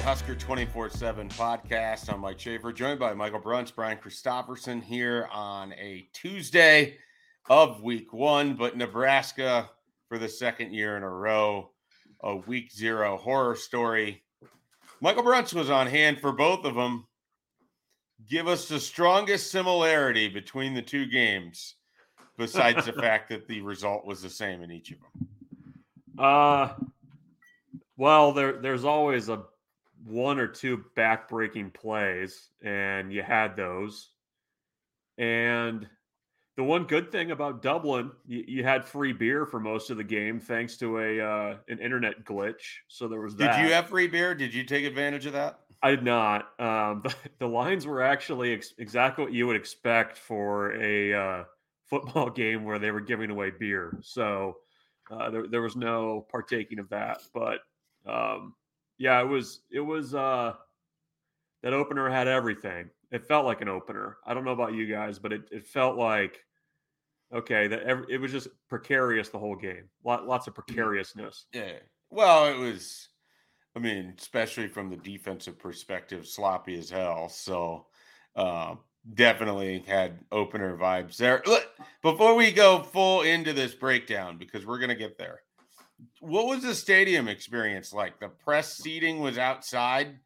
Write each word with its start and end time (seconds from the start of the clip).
Husker 0.00 0.34
24 0.34 0.90
7 0.90 1.28
podcast. 1.30 2.12
I'm 2.12 2.20
Mike 2.20 2.38
Schaefer, 2.38 2.72
joined 2.72 3.00
by 3.00 3.14
Michael 3.14 3.40
Bruns, 3.40 3.70
Brian 3.70 3.98
Christopherson 3.98 4.80
here 4.80 5.28
on 5.32 5.72
a 5.72 6.08
Tuesday 6.12 6.98
of 7.48 7.82
week 7.82 8.12
one, 8.12 8.54
but 8.54 8.76
Nebraska 8.76 9.68
for 10.08 10.18
the 10.18 10.28
second 10.28 10.72
year 10.72 10.96
in 10.96 11.02
a 11.02 11.10
row, 11.10 11.70
a 12.22 12.36
week 12.36 12.72
zero 12.72 13.16
horror 13.16 13.56
story. 13.56 14.22
Michael 15.00 15.22
Bruns 15.22 15.52
was 15.52 15.70
on 15.70 15.86
hand 15.86 16.20
for 16.20 16.32
both 16.32 16.64
of 16.64 16.74
them. 16.74 17.06
Give 18.28 18.48
us 18.48 18.68
the 18.68 18.80
strongest 18.80 19.50
similarity 19.50 20.28
between 20.28 20.74
the 20.74 20.82
two 20.82 21.06
games, 21.06 21.76
besides 22.38 22.86
the 22.86 22.92
fact 23.00 23.28
that 23.30 23.48
the 23.48 23.60
result 23.60 24.06
was 24.06 24.22
the 24.22 24.30
same 24.30 24.62
in 24.62 24.70
each 24.70 24.92
of 24.92 24.98
them. 25.00 25.28
Uh, 26.18 26.74
well, 27.96 28.32
there 28.32 28.60
there's 28.60 28.84
always 28.84 29.28
a 29.28 29.44
one 30.06 30.38
or 30.38 30.46
two 30.46 30.84
backbreaking 30.96 31.74
plays, 31.74 32.48
and 32.62 33.12
you 33.12 33.22
had 33.22 33.56
those. 33.56 34.10
And 35.18 35.86
the 36.56 36.64
one 36.64 36.84
good 36.84 37.10
thing 37.10 37.32
about 37.32 37.62
Dublin, 37.62 38.12
you, 38.26 38.44
you, 38.46 38.64
had 38.64 38.84
free 38.84 39.12
beer 39.12 39.44
for 39.46 39.60
most 39.60 39.90
of 39.90 39.96
the 39.96 40.04
game 40.04 40.40
thanks 40.40 40.76
to 40.78 40.98
a 40.98 41.20
uh, 41.20 41.56
an 41.68 41.78
internet 41.80 42.24
glitch. 42.24 42.78
So 42.88 43.08
there 43.08 43.20
was 43.20 43.36
that. 43.36 43.56
Did 43.56 43.66
you 43.66 43.74
have 43.74 43.88
free 43.88 44.06
beer? 44.06 44.34
Did 44.34 44.54
you 44.54 44.64
take 44.64 44.84
advantage 44.84 45.26
of 45.26 45.32
that? 45.34 45.60
I 45.82 45.90
did 45.90 46.02
not. 46.02 46.48
Um, 46.58 47.02
the, 47.04 47.14
the 47.40 47.46
lines 47.46 47.86
were 47.86 48.02
actually 48.02 48.54
ex- 48.54 48.74
exactly 48.78 49.24
what 49.24 49.32
you 49.32 49.46
would 49.46 49.56
expect 49.56 50.16
for 50.16 50.72
a 50.80 51.12
uh, 51.12 51.44
football 51.86 52.30
game 52.34 52.64
where 52.64 52.78
they 52.78 52.90
were 52.90 53.00
giving 53.00 53.30
away 53.30 53.50
beer. 53.50 53.98
So 54.02 54.56
uh, 55.10 55.30
there, 55.30 55.46
there 55.46 55.62
was 55.62 55.76
no 55.76 56.26
partaking 56.30 56.78
of 56.78 56.88
that. 56.90 57.18
But 57.34 57.58
um, 58.06 58.54
yeah, 58.98 59.20
it 59.20 59.26
was 59.26 59.60
it 59.70 59.80
was 59.80 60.14
uh, 60.14 60.54
that 61.62 61.72
opener 61.72 62.08
had 62.10 62.28
everything. 62.28 62.90
It 63.10 63.26
felt 63.26 63.44
like 63.46 63.60
an 63.60 63.68
opener. 63.68 64.18
I 64.26 64.34
don't 64.34 64.44
know 64.44 64.52
about 64.52 64.74
you 64.74 64.86
guys, 64.86 65.18
but 65.18 65.32
it, 65.32 65.42
it 65.50 65.66
felt 65.66 65.96
like 65.96 66.44
okay 67.34 67.66
that 67.68 67.82
every, 67.82 68.06
it 68.08 68.20
was 68.20 68.32
just 68.32 68.48
precarious 68.68 69.28
the 69.28 69.38
whole 69.38 69.56
game. 69.56 69.88
Lot, 70.04 70.26
lots 70.26 70.46
of 70.46 70.54
precariousness. 70.54 71.46
Yeah. 71.52 71.78
Well, 72.10 72.46
it 72.46 72.58
was. 72.58 73.08
I 73.74 73.78
mean, 73.78 74.14
especially 74.18 74.68
from 74.68 74.88
the 74.88 74.96
defensive 74.96 75.58
perspective, 75.58 76.26
sloppy 76.26 76.78
as 76.78 76.88
hell. 76.88 77.28
So 77.28 77.86
uh, 78.34 78.76
definitely 79.12 79.84
had 79.86 80.20
opener 80.32 80.78
vibes 80.78 81.18
there. 81.18 81.42
Look, 81.44 81.66
before 82.00 82.34
we 82.34 82.52
go 82.52 82.82
full 82.82 83.20
into 83.20 83.52
this 83.52 83.74
breakdown, 83.74 84.38
because 84.38 84.64
we're 84.64 84.78
gonna 84.78 84.94
get 84.94 85.18
there 85.18 85.40
what 86.20 86.46
was 86.46 86.62
the 86.62 86.74
stadium 86.74 87.28
experience 87.28 87.92
like? 87.92 88.20
The 88.20 88.28
press 88.28 88.74
seating 88.74 89.20
was 89.20 89.38
outside. 89.38 90.18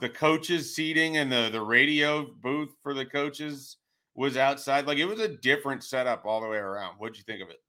The 0.00 0.08
coaches 0.08 0.74
seating 0.74 1.16
and 1.16 1.30
the 1.30 1.48
the 1.50 1.62
radio 1.62 2.26
booth 2.42 2.74
for 2.82 2.94
the 2.94 3.06
coaches 3.06 3.76
was 4.14 4.36
outside. 4.36 4.86
Like 4.86 4.98
it 4.98 5.06
was 5.06 5.20
a 5.20 5.28
different 5.28 5.84
setup 5.84 6.24
all 6.24 6.40
the 6.40 6.48
way 6.48 6.58
around. 6.58 6.94
What'd 6.98 7.16
you 7.16 7.24
think 7.24 7.42
of 7.42 7.50
it? 7.50 7.60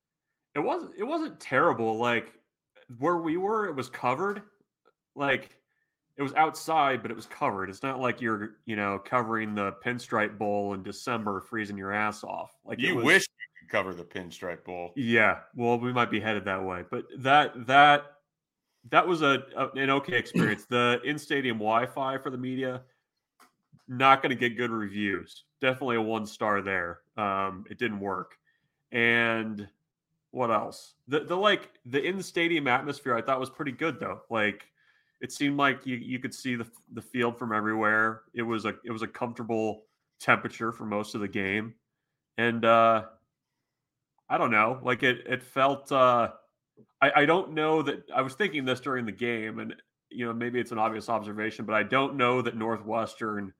It 0.56 0.60
wasn't 0.60 0.92
it 0.98 1.04
wasn't 1.04 1.40
terrible. 1.40 1.98
Like 1.98 2.34
where 2.98 3.18
we 3.18 3.38
were, 3.38 3.68
it 3.68 3.76
was 3.76 3.90
covered. 3.90 4.42
Like 5.16 5.52
it 6.18 6.24
was 6.24 6.34
outside, 6.34 7.02
but 7.02 7.12
it 7.12 7.16
was 7.16 7.26
covered. 7.26 7.70
It's 7.70 7.84
not 7.84 8.00
like 8.00 8.22
you're, 8.22 8.52
you 8.66 8.76
know, 8.76 9.00
covering 9.04 9.54
the 9.54 9.74
pinstripe 9.86 10.38
bowl 10.38 10.74
in 10.74 10.82
December, 10.82 11.42
freezing 11.42 11.78
your 11.78 11.92
ass 11.92 12.24
off. 12.24 12.52
Like 12.64 12.80
you 12.80 12.96
was, 12.96 13.06
wish 13.06 13.28
cover 13.66 13.94
the 13.94 14.04
pinstripe 14.04 14.64
bowl. 14.64 14.92
Yeah, 14.96 15.40
well, 15.56 15.80
we 15.80 15.94
might 15.94 16.12
be 16.12 16.20
headed 16.20 16.46
that 16.46 16.64
way, 16.64 16.84
but 16.90 17.06
that 17.20 17.68
that 17.68 18.06
that 18.92 19.08
was 19.08 19.22
a, 19.22 19.44
a 19.56 19.70
an 19.72 19.90
okay 19.90 20.18
experience. 20.18 20.66
the 20.66 21.02
in 21.04 21.18
stadium 21.18 21.58
Wi-Fi 21.58 22.18
for 22.20 22.30
the 22.30 22.38
media 22.38 22.82
not 23.88 24.22
going 24.22 24.32
to 24.32 24.36
get 24.36 24.58
good 24.58 24.72
reviews. 24.72 25.44
Definitely 25.62 25.98
a 25.98 26.02
one 26.02 26.26
star 26.26 26.62
there. 26.62 27.02
Um, 27.18 27.66
it 27.70 27.78
didn't 27.78 28.00
work, 28.00 28.38
and 28.92 29.68
what 30.32 30.52
else? 30.52 30.96
The 31.08 31.22
the 31.22 31.36
like 31.36 31.72
the 31.86 32.04
in 32.04 32.22
stadium 32.22 32.68
atmosphere 32.68 33.16
I 33.16 33.22
thought 33.22 33.40
was 33.40 33.50
pretty 33.50 33.72
good 33.72 34.00
though. 34.00 34.22
Like 34.30 34.66
it 35.22 35.32
seemed 35.32 35.58
like 35.58 35.86
you 35.86 35.96
you 35.96 36.20
could 36.20 36.34
see 36.34 36.56
the 36.56 36.68
the 36.94 37.02
field 37.02 37.40
from 37.40 37.54
everywhere. 37.54 38.24
It 38.34 38.42
was 38.42 38.66
a 38.66 38.76
it 38.84 38.92
was 38.92 39.02
a 39.02 39.08
comfortable 39.08 39.84
temperature 40.20 40.72
for 40.72 40.86
most 40.86 41.16
of 41.16 41.22
the 41.22 41.28
game, 41.28 41.74
and 42.38 42.66
uh, 42.66 43.06
I 44.30 44.38
don't 44.38 44.52
know. 44.52 44.80
Like 44.84 45.04
it, 45.04 45.26
it 45.28 45.44
felt. 45.44 45.92
Uh, 45.92 46.30
I, 47.02 47.12
I 47.18 47.26
don't 47.26 47.54
know 47.54 47.82
that. 47.82 48.04
I 48.14 48.22
was 48.22 48.34
thinking 48.34 48.66
this 48.66 48.80
during 48.80 49.06
the 49.06 49.12
game, 49.12 49.60
and 49.60 49.76
you 50.10 50.26
know 50.26 50.34
maybe 50.34 50.60
it's 50.60 50.72
an 50.72 50.80
obvious 50.80 51.10
observation, 51.10 51.66
but 51.66 51.76
I 51.76 51.84
don't 51.84 52.16
know 52.16 52.42
that 52.42 52.56
Northwestern 52.56 53.54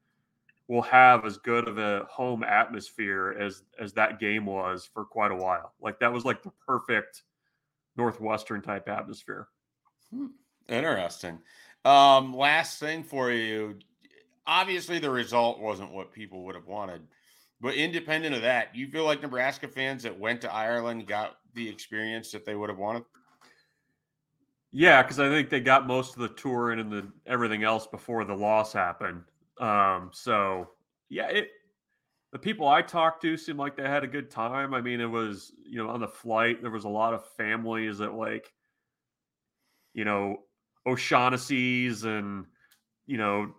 will 0.68 0.82
have 0.82 1.26
as 1.26 1.38
good 1.38 1.68
of 1.68 1.78
a 1.78 2.06
home 2.10 2.44
atmosphere 2.44 3.36
as 3.40 3.64
as 3.80 3.94
that 3.94 4.20
game 4.20 4.46
was 4.46 4.90
for 4.92 5.06
quite 5.06 5.32
a 5.32 5.36
while. 5.36 5.74
Like 5.80 6.00
that 6.00 6.12
was 6.12 6.26
like 6.26 6.42
the 6.42 6.52
perfect 6.66 7.24
Northwestern 7.96 8.62
type 8.62 8.90
atmosphere. 8.90 9.48
Hmm. 10.12 10.28
Interesting. 10.68 11.40
Um, 11.84 12.34
last 12.34 12.80
thing 12.80 13.04
for 13.04 13.32
you. 13.32 13.78
Obviously, 14.48 15.00
the 15.00 15.10
result 15.10 15.60
wasn't 15.60 15.92
what 15.92 16.12
people 16.12 16.44
would 16.46 16.56
have 16.56 16.68
wanted. 16.68 17.02
But 17.62 17.76
independent 17.76 18.36
of 18.36 18.42
that, 18.42 18.76
you 18.76 18.88
feel 18.88 19.06
like 19.06 19.22
Nebraska 19.22 19.68
fans 19.68 20.04
that 20.04 20.20
went 20.20 20.42
to 20.42 20.54
Ireland 20.54 21.08
got 21.08 21.38
the 21.54 21.68
experience 21.68 22.32
that 22.32 22.46
they 22.46 22.56
would 22.56 22.70
have 22.70 22.78
wanted? 22.78 23.04
Yeah, 24.72 25.02
because 25.02 25.20
I 25.20 25.30
think 25.30 25.50
they 25.50 25.62
got 25.62 25.88
most 25.88 26.16
of 26.16 26.22
the 26.22 26.36
tour 26.36 26.72
and 26.72 26.92
the 26.92 27.08
everything 27.26 27.64
else 27.64 27.88
before 27.88 28.26
the 28.26 28.36
loss 28.36 28.74
happened. 28.74 29.24
Um, 29.58 30.10
so 30.14 30.72
yeah, 31.10 31.28
it 31.28 31.50
the 32.34 32.40
people 32.40 32.68
I 32.68 32.82
talked 32.82 33.22
to 33.22 33.38
seemed 33.38 33.58
like 33.58 33.78
they 33.78 33.84
had 33.84 34.04
a 34.04 34.08
good 34.08 34.30
time. 34.30 34.74
I 34.74 34.82
mean, 34.82 35.00
it 35.00 35.10
was 35.10 35.54
you 35.66 35.82
know 35.82 35.90
on 35.90 36.02
the 36.02 36.08
flight 36.10 36.62
there 36.62 36.72
was 36.72 36.84
a 36.84 36.90
lot 36.90 37.14
of 37.14 37.26
families 37.38 38.00
that 38.00 38.16
like 38.16 38.52
you 39.94 40.04
know 40.04 40.44
O'Shaughnessy's 40.86 42.04
and 42.04 42.46
you 43.08 43.18
know 43.18 43.56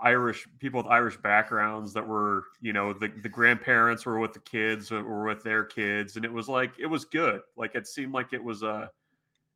Irish 0.00 0.46
people 0.58 0.82
with 0.82 0.90
Irish 0.90 1.16
backgrounds 1.16 1.92
that 1.94 2.06
were, 2.06 2.44
you 2.60 2.72
know, 2.72 2.92
the, 2.92 3.08
the 3.22 3.28
grandparents 3.28 4.06
were 4.06 4.18
with 4.18 4.32
the 4.32 4.40
kids 4.40 4.92
or 4.92 5.02
were 5.02 5.24
with 5.24 5.42
their 5.42 5.64
kids. 5.64 6.16
And 6.16 6.24
it 6.24 6.32
was 6.32 6.48
like, 6.48 6.72
it 6.78 6.86
was 6.86 7.04
good. 7.04 7.40
Like 7.56 7.74
it 7.74 7.86
seemed 7.86 8.12
like 8.12 8.32
it 8.32 8.42
was 8.42 8.62
a, 8.62 8.90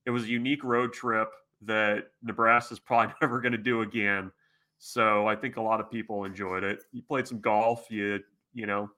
it 0.04 0.10
was 0.10 0.24
a 0.24 0.28
unique 0.28 0.64
road 0.64 0.92
trip 0.92 1.28
that 1.62 2.08
Nebraska's 2.22 2.78
probably 2.80 3.14
never 3.20 3.40
going 3.40 3.52
to 3.52 3.58
do 3.58 3.82
again. 3.82 4.32
So 4.78 5.28
I 5.28 5.36
think 5.36 5.58
a 5.58 5.62
lot 5.62 5.78
of 5.78 5.90
people 5.90 6.24
enjoyed 6.24 6.64
it. 6.64 6.80
You 6.92 7.02
played 7.02 7.28
some 7.28 7.40
golf, 7.40 7.86
you, 7.88 8.18
you 8.52 8.66
know, 8.66 8.90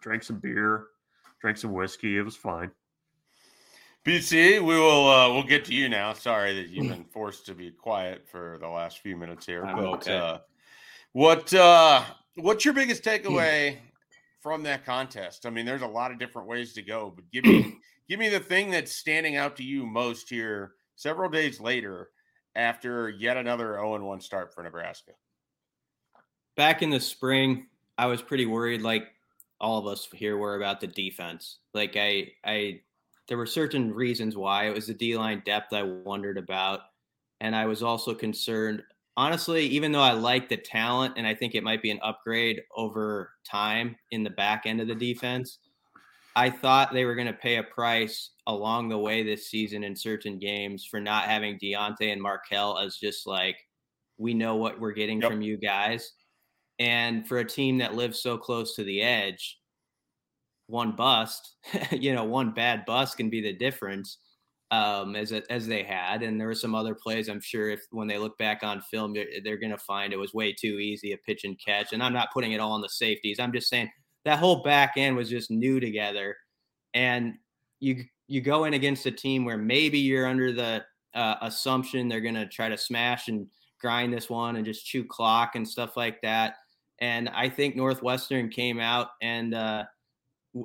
drank 0.00 0.22
some 0.22 0.38
beer, 0.38 0.86
drank 1.40 1.56
some 1.56 1.72
whiskey. 1.72 2.16
It 2.16 2.22
was 2.22 2.36
fine. 2.36 2.70
BC, 4.04 4.60
we 4.60 4.78
will 4.78 5.08
uh, 5.08 5.32
we'll 5.32 5.42
get 5.42 5.64
to 5.64 5.74
you 5.74 5.88
now. 5.88 6.12
Sorry 6.12 6.54
that 6.54 6.68
you've 6.68 6.88
been 6.88 7.04
forced 7.04 7.46
to 7.46 7.54
be 7.54 7.70
quiet 7.70 8.28
for 8.28 8.58
the 8.60 8.68
last 8.68 8.98
few 8.98 9.16
minutes 9.16 9.46
here, 9.46 9.62
but 9.62 9.78
okay. 9.78 10.14
uh, 10.14 10.38
what 11.14 11.54
uh 11.54 12.02
what's 12.36 12.64
your 12.64 12.74
biggest 12.74 13.02
takeaway 13.02 13.78
from 14.40 14.62
that 14.64 14.84
contest? 14.84 15.46
I 15.46 15.50
mean, 15.50 15.64
there's 15.64 15.82
a 15.82 15.86
lot 15.86 16.10
of 16.10 16.18
different 16.18 16.48
ways 16.48 16.74
to 16.74 16.82
go, 16.82 17.12
but 17.14 17.24
give 17.32 17.44
me 17.44 17.78
give 18.08 18.18
me 18.18 18.28
the 18.28 18.40
thing 18.40 18.70
that's 18.70 18.94
standing 18.94 19.36
out 19.36 19.56
to 19.56 19.62
you 19.62 19.86
most 19.86 20.28
here 20.28 20.72
several 20.96 21.30
days 21.30 21.60
later 21.60 22.10
after 22.56 23.08
yet 23.08 23.36
another 23.36 23.78
0-1 23.80 24.22
start 24.22 24.52
for 24.52 24.62
Nebraska. 24.62 25.12
Back 26.56 26.82
in 26.82 26.90
the 26.90 27.00
spring, 27.00 27.66
I 27.96 28.06
was 28.06 28.20
pretty 28.20 28.46
worried 28.46 28.82
like 28.82 29.06
all 29.60 29.78
of 29.78 29.86
us 29.86 30.08
here 30.12 30.36
were 30.36 30.56
about 30.56 30.80
the 30.80 30.88
defense. 30.88 31.58
Like 31.74 31.94
I 31.96 32.32
I 32.44 32.80
there 33.28 33.38
were 33.38 33.46
certain 33.46 33.94
reasons 33.94 34.36
why 34.36 34.66
it 34.66 34.74
was 34.74 34.88
the 34.88 34.94
D 34.94 35.16
line 35.16 35.42
depth 35.46 35.72
I 35.72 35.84
wondered 35.84 36.38
about. 36.38 36.80
And 37.40 37.54
I 37.54 37.66
was 37.66 37.82
also 37.82 38.14
concerned 38.14 38.82
honestly, 39.16 39.66
even 39.66 39.92
though 39.92 40.00
I 40.00 40.12
like 40.12 40.48
the 40.48 40.56
talent 40.56 41.14
and 41.16 41.26
I 41.26 41.34
think 41.34 41.54
it 41.54 41.64
might 41.64 41.82
be 41.82 41.90
an 41.90 42.00
upgrade 42.02 42.62
over 42.76 43.32
time 43.48 43.96
in 44.10 44.22
the 44.22 44.30
back 44.30 44.62
end 44.66 44.80
of 44.80 44.88
the 44.88 44.94
defense, 44.94 45.58
I 46.36 46.50
thought 46.50 46.92
they 46.92 47.04
were 47.04 47.14
going 47.14 47.28
to 47.28 47.32
pay 47.32 47.56
a 47.56 47.62
price 47.62 48.30
along 48.46 48.88
the 48.88 48.98
way 48.98 49.22
this 49.22 49.48
season 49.48 49.84
in 49.84 49.94
certain 49.94 50.38
games 50.38 50.84
for 50.84 51.00
not 51.00 51.24
having 51.24 51.58
Deontai 51.58 52.12
and 52.12 52.20
Marquel 52.20 52.78
as 52.78 52.96
just 52.96 53.26
like, 53.26 53.56
we 54.18 54.34
know 54.34 54.56
what 54.56 54.80
we're 54.80 54.92
getting 54.92 55.20
yep. 55.20 55.30
from 55.30 55.42
you 55.42 55.56
guys. 55.56 56.12
And 56.80 57.26
for 57.26 57.38
a 57.38 57.44
team 57.44 57.78
that 57.78 57.94
lives 57.94 58.20
so 58.20 58.36
close 58.36 58.74
to 58.74 58.84
the 58.84 59.00
edge, 59.00 59.58
one 60.66 60.92
bust, 60.92 61.56
you 61.92 62.14
know, 62.14 62.24
one 62.24 62.52
bad 62.52 62.84
bust 62.84 63.16
can 63.16 63.30
be 63.30 63.40
the 63.40 63.52
difference 63.52 64.18
um, 64.74 65.14
as 65.14 65.32
as 65.32 65.66
they 65.66 65.82
had. 65.82 66.22
And 66.22 66.40
there 66.40 66.48
were 66.48 66.54
some 66.54 66.74
other 66.74 66.94
plays. 66.94 67.28
I'm 67.28 67.40
sure 67.40 67.70
if 67.70 67.80
when 67.90 68.08
they 68.08 68.18
look 68.18 68.36
back 68.38 68.62
on 68.62 68.80
film, 68.80 69.14
they're, 69.14 69.26
they're 69.44 69.58
going 69.58 69.70
to 69.70 69.78
find 69.78 70.12
it 70.12 70.18
was 70.18 70.34
way 70.34 70.52
too 70.52 70.78
easy 70.78 71.12
a 71.12 71.16
pitch 71.18 71.44
and 71.44 71.58
catch. 71.64 71.92
And 71.92 72.02
I'm 72.02 72.12
not 72.12 72.32
putting 72.32 72.52
it 72.52 72.60
all 72.60 72.72
on 72.72 72.80
the 72.80 72.88
safeties. 72.88 73.38
I'm 73.38 73.52
just 73.52 73.68
saying 73.68 73.90
that 74.24 74.38
whole 74.38 74.62
back 74.62 74.94
end 74.96 75.16
was 75.16 75.28
just 75.30 75.50
new 75.50 75.80
together, 75.80 76.36
and 76.92 77.34
you 77.80 78.04
you 78.26 78.40
go 78.40 78.64
in 78.64 78.74
against 78.74 79.06
a 79.06 79.10
team 79.10 79.44
where 79.44 79.58
maybe 79.58 79.98
you're 79.98 80.26
under 80.26 80.52
the 80.52 80.84
uh, 81.14 81.36
assumption 81.42 82.08
they're 82.08 82.20
going 82.20 82.34
to 82.34 82.48
try 82.48 82.68
to 82.68 82.78
smash 82.78 83.28
and 83.28 83.46
grind 83.80 84.12
this 84.12 84.30
one 84.30 84.56
and 84.56 84.64
just 84.64 84.86
chew 84.86 85.04
clock 85.04 85.54
and 85.54 85.68
stuff 85.68 85.96
like 85.96 86.20
that. 86.22 86.54
And 87.00 87.28
I 87.28 87.48
think 87.48 87.76
Northwestern 87.76 88.48
came 88.48 88.80
out 88.80 89.08
and 89.20 89.54
uh, 89.54 89.84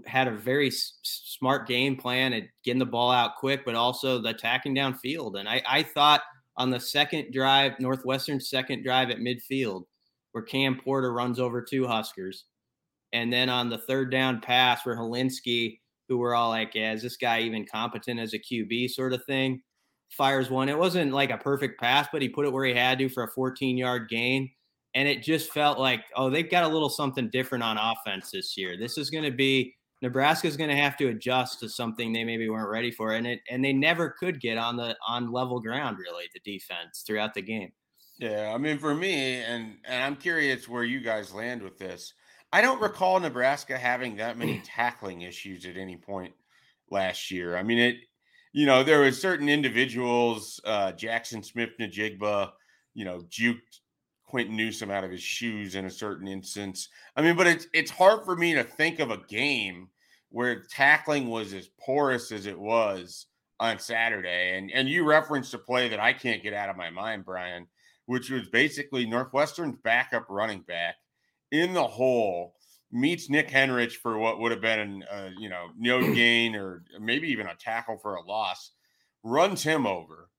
had 0.06 0.28
a 0.28 0.36
very 0.36 0.68
s- 0.68 1.00
smart 1.04 1.68
game 1.68 1.96
plan 1.96 2.34
at 2.34 2.44
getting 2.64 2.80
the 2.80 2.86
ball 2.86 3.12
out 3.12 3.38
quick, 3.38 3.66
but 3.66 3.76
also 3.76 4.20
the 4.20 4.30
attacking 4.30 4.76
downfield. 4.76 5.40
And 5.40 5.48
I, 5.48 5.62
I 5.68 5.84
thought 5.84 6.22
on 6.58 6.70
the 6.70 6.80
second 6.80 7.32
drive, 7.34 7.80
Northwestern 7.80 8.40
second 8.40 8.84
drive 8.84 9.10
at 9.10 9.18
midfield, 9.18 9.84
where 10.32 10.44
Cam 10.44 10.80
Porter 10.80 11.14
runs 11.14 11.40
over 11.40 11.62
two 11.62 11.88
Huskers. 11.88 12.46
And 13.14 13.34
then 13.34 13.50
on 13.50 13.70
the 13.70 13.78
third 13.78 14.12
down 14.12 14.42
pass 14.42 14.86
where 14.86 14.96
Hilinski, 14.96 15.80
who 16.08 16.18
were 16.18 16.36
all 16.36 16.50
like, 16.50 16.76
yeah, 16.76 16.94
is 16.94 17.02
this 17.02 17.18
guy 17.18 17.42
even 17.42 17.66
competent 17.66 18.20
as 18.20 18.34
a 18.34 18.40
QB 18.40 18.90
sort 18.92 19.14
of 19.14 19.24
thing, 19.26 19.62
fires 20.12 20.50
one. 20.50 20.70
It 20.70 20.78
wasn't 20.78 21.14
like 21.14 21.32
a 21.32 21.38
perfect 21.38 21.80
pass, 21.80 22.08
but 22.12 22.22
he 22.22 22.30
put 22.30 22.46
it 22.46 22.54
where 22.54 22.66
he 22.66 22.74
had 22.74 23.00
to 23.00 23.10
for 23.10 23.24
a 23.24 23.32
14 23.32 23.78
yard 23.78 24.10
gain. 24.10 24.50
And 24.96 25.08
it 25.08 25.24
just 25.24 25.52
felt 25.52 25.80
like, 25.80 26.04
oh, 26.16 26.30
they've 26.30 26.50
got 26.50 26.64
a 26.64 26.68
little 26.68 26.90
something 26.90 27.30
different 27.30 27.64
on 27.64 27.78
offense 27.78 28.32
this 28.32 28.58
year. 28.58 28.76
This 28.78 28.98
is 28.98 29.10
going 29.10 29.24
to 29.24 29.32
be 29.32 29.76
Nebraska's 30.02 30.56
going 30.56 30.70
to 30.70 30.76
have 30.76 30.96
to 30.98 31.10
adjust 31.10 31.60
to 31.60 31.70
something 31.70 32.14
they 32.14 32.24
maybe 32.24 32.50
weren't 32.50 32.70
ready 32.70 32.92
for, 32.92 33.14
and 33.14 33.28
it 33.28 33.42
and 33.50 33.64
they 33.64 33.74
never 33.74 34.10
could 34.10 34.40
get 34.40 34.58
on 34.58 34.78
the 34.78 34.96
on 35.08 35.32
level 35.32 35.60
ground 35.60 35.98
really 36.00 36.26
the 36.34 36.40
defense 36.40 37.04
throughout 37.06 37.34
the 37.34 37.42
game. 37.42 37.72
Yeah, 38.20 38.52
I 38.54 38.58
mean 38.58 38.78
for 38.78 38.96
me, 38.96 39.42
and 39.42 39.76
and 39.86 40.04
I'm 40.04 40.16
curious 40.16 40.68
where 40.68 40.84
you 40.84 41.02
guys 41.02 41.34
land 41.34 41.62
with 41.62 41.78
this. 41.78 42.14
I 42.52 42.62
don't 42.62 42.82
recall 42.82 43.20
Nebraska 43.20 43.78
having 43.78 44.16
that 44.18 44.38
many 44.38 44.60
tackling 44.66 45.22
issues 45.22 45.66
at 45.66 45.78
any 45.78 45.98
point 45.98 46.34
last 46.90 47.30
year. 47.30 47.58
I 47.58 47.64
mean 47.64 47.80
it, 47.80 47.96
you 48.54 48.66
know, 48.66 48.84
there 48.84 49.02
was 49.02 49.22
certain 49.22 49.50
individuals, 49.50 50.60
uh, 50.66 50.92
Jaxon 50.94 51.46
Smith-Njigba, 51.46 52.52
you 52.94 53.06
know, 53.06 53.20
juked 53.30 53.80
Quinton 54.30 54.56
Newsome 54.56 54.92
out 54.92 55.04
of 55.04 55.10
his 55.10 55.24
shoes 55.24 55.74
in 55.74 55.86
a 55.86 55.90
certain 55.90 56.28
instance. 56.28 56.90
I 57.16 57.24
mean, 57.24 57.36
but 57.36 57.48
it's 57.48 57.68
it's 57.74 57.90
hard 57.90 58.24
for 58.24 58.36
me 58.36 58.54
to 58.54 58.64
think 58.64 59.00
of 59.00 59.10
a 59.10 59.24
game 59.28 59.90
where 60.30 60.64
tackling 60.70 61.28
was 61.30 61.52
as 61.54 61.70
porous 61.80 62.32
as 62.32 62.46
it 62.46 62.58
was 62.58 63.26
on 63.60 63.80
Saturday. 63.80 64.56
And 64.56 64.72
and 64.72 64.88
you 64.88 65.04
referenced 65.04 65.56
a 65.56 65.58
play 65.58 65.90
that 65.90 66.00
I 66.00 66.14
can't 66.14 66.44
get 66.44 66.54
out 66.54 66.70
of 66.70 66.78
my 66.78 66.92
mind, 66.92 67.26
Brian, 67.26 67.66
which 68.06 68.30
was 68.30 68.48
basically 68.50 69.08
Northwestern's 69.08 69.78
backup 69.84 70.28
running 70.30 70.62
back 70.62 70.96
in 71.52 71.74
the 71.74 71.88
hole 71.88 72.54
meets 72.92 73.30
Nick 73.30 73.50
Henrich 73.50 73.94
for 73.94 74.18
what 74.18 74.40
would 74.40 74.52
have 74.52 74.62
been, 74.62 75.04
a, 75.12 75.30
you 75.40 75.50
know, 75.50 75.68
no 75.78 76.02
gain 76.14 76.56
or 76.56 76.84
maybe 77.00 77.28
even 77.30 77.48
a 77.48 77.56
tackle 77.56 77.98
for 77.98 78.16
a 78.16 78.24
loss, 78.24 78.72
runs 79.24 79.64
him 79.64 79.86
over 79.86 80.30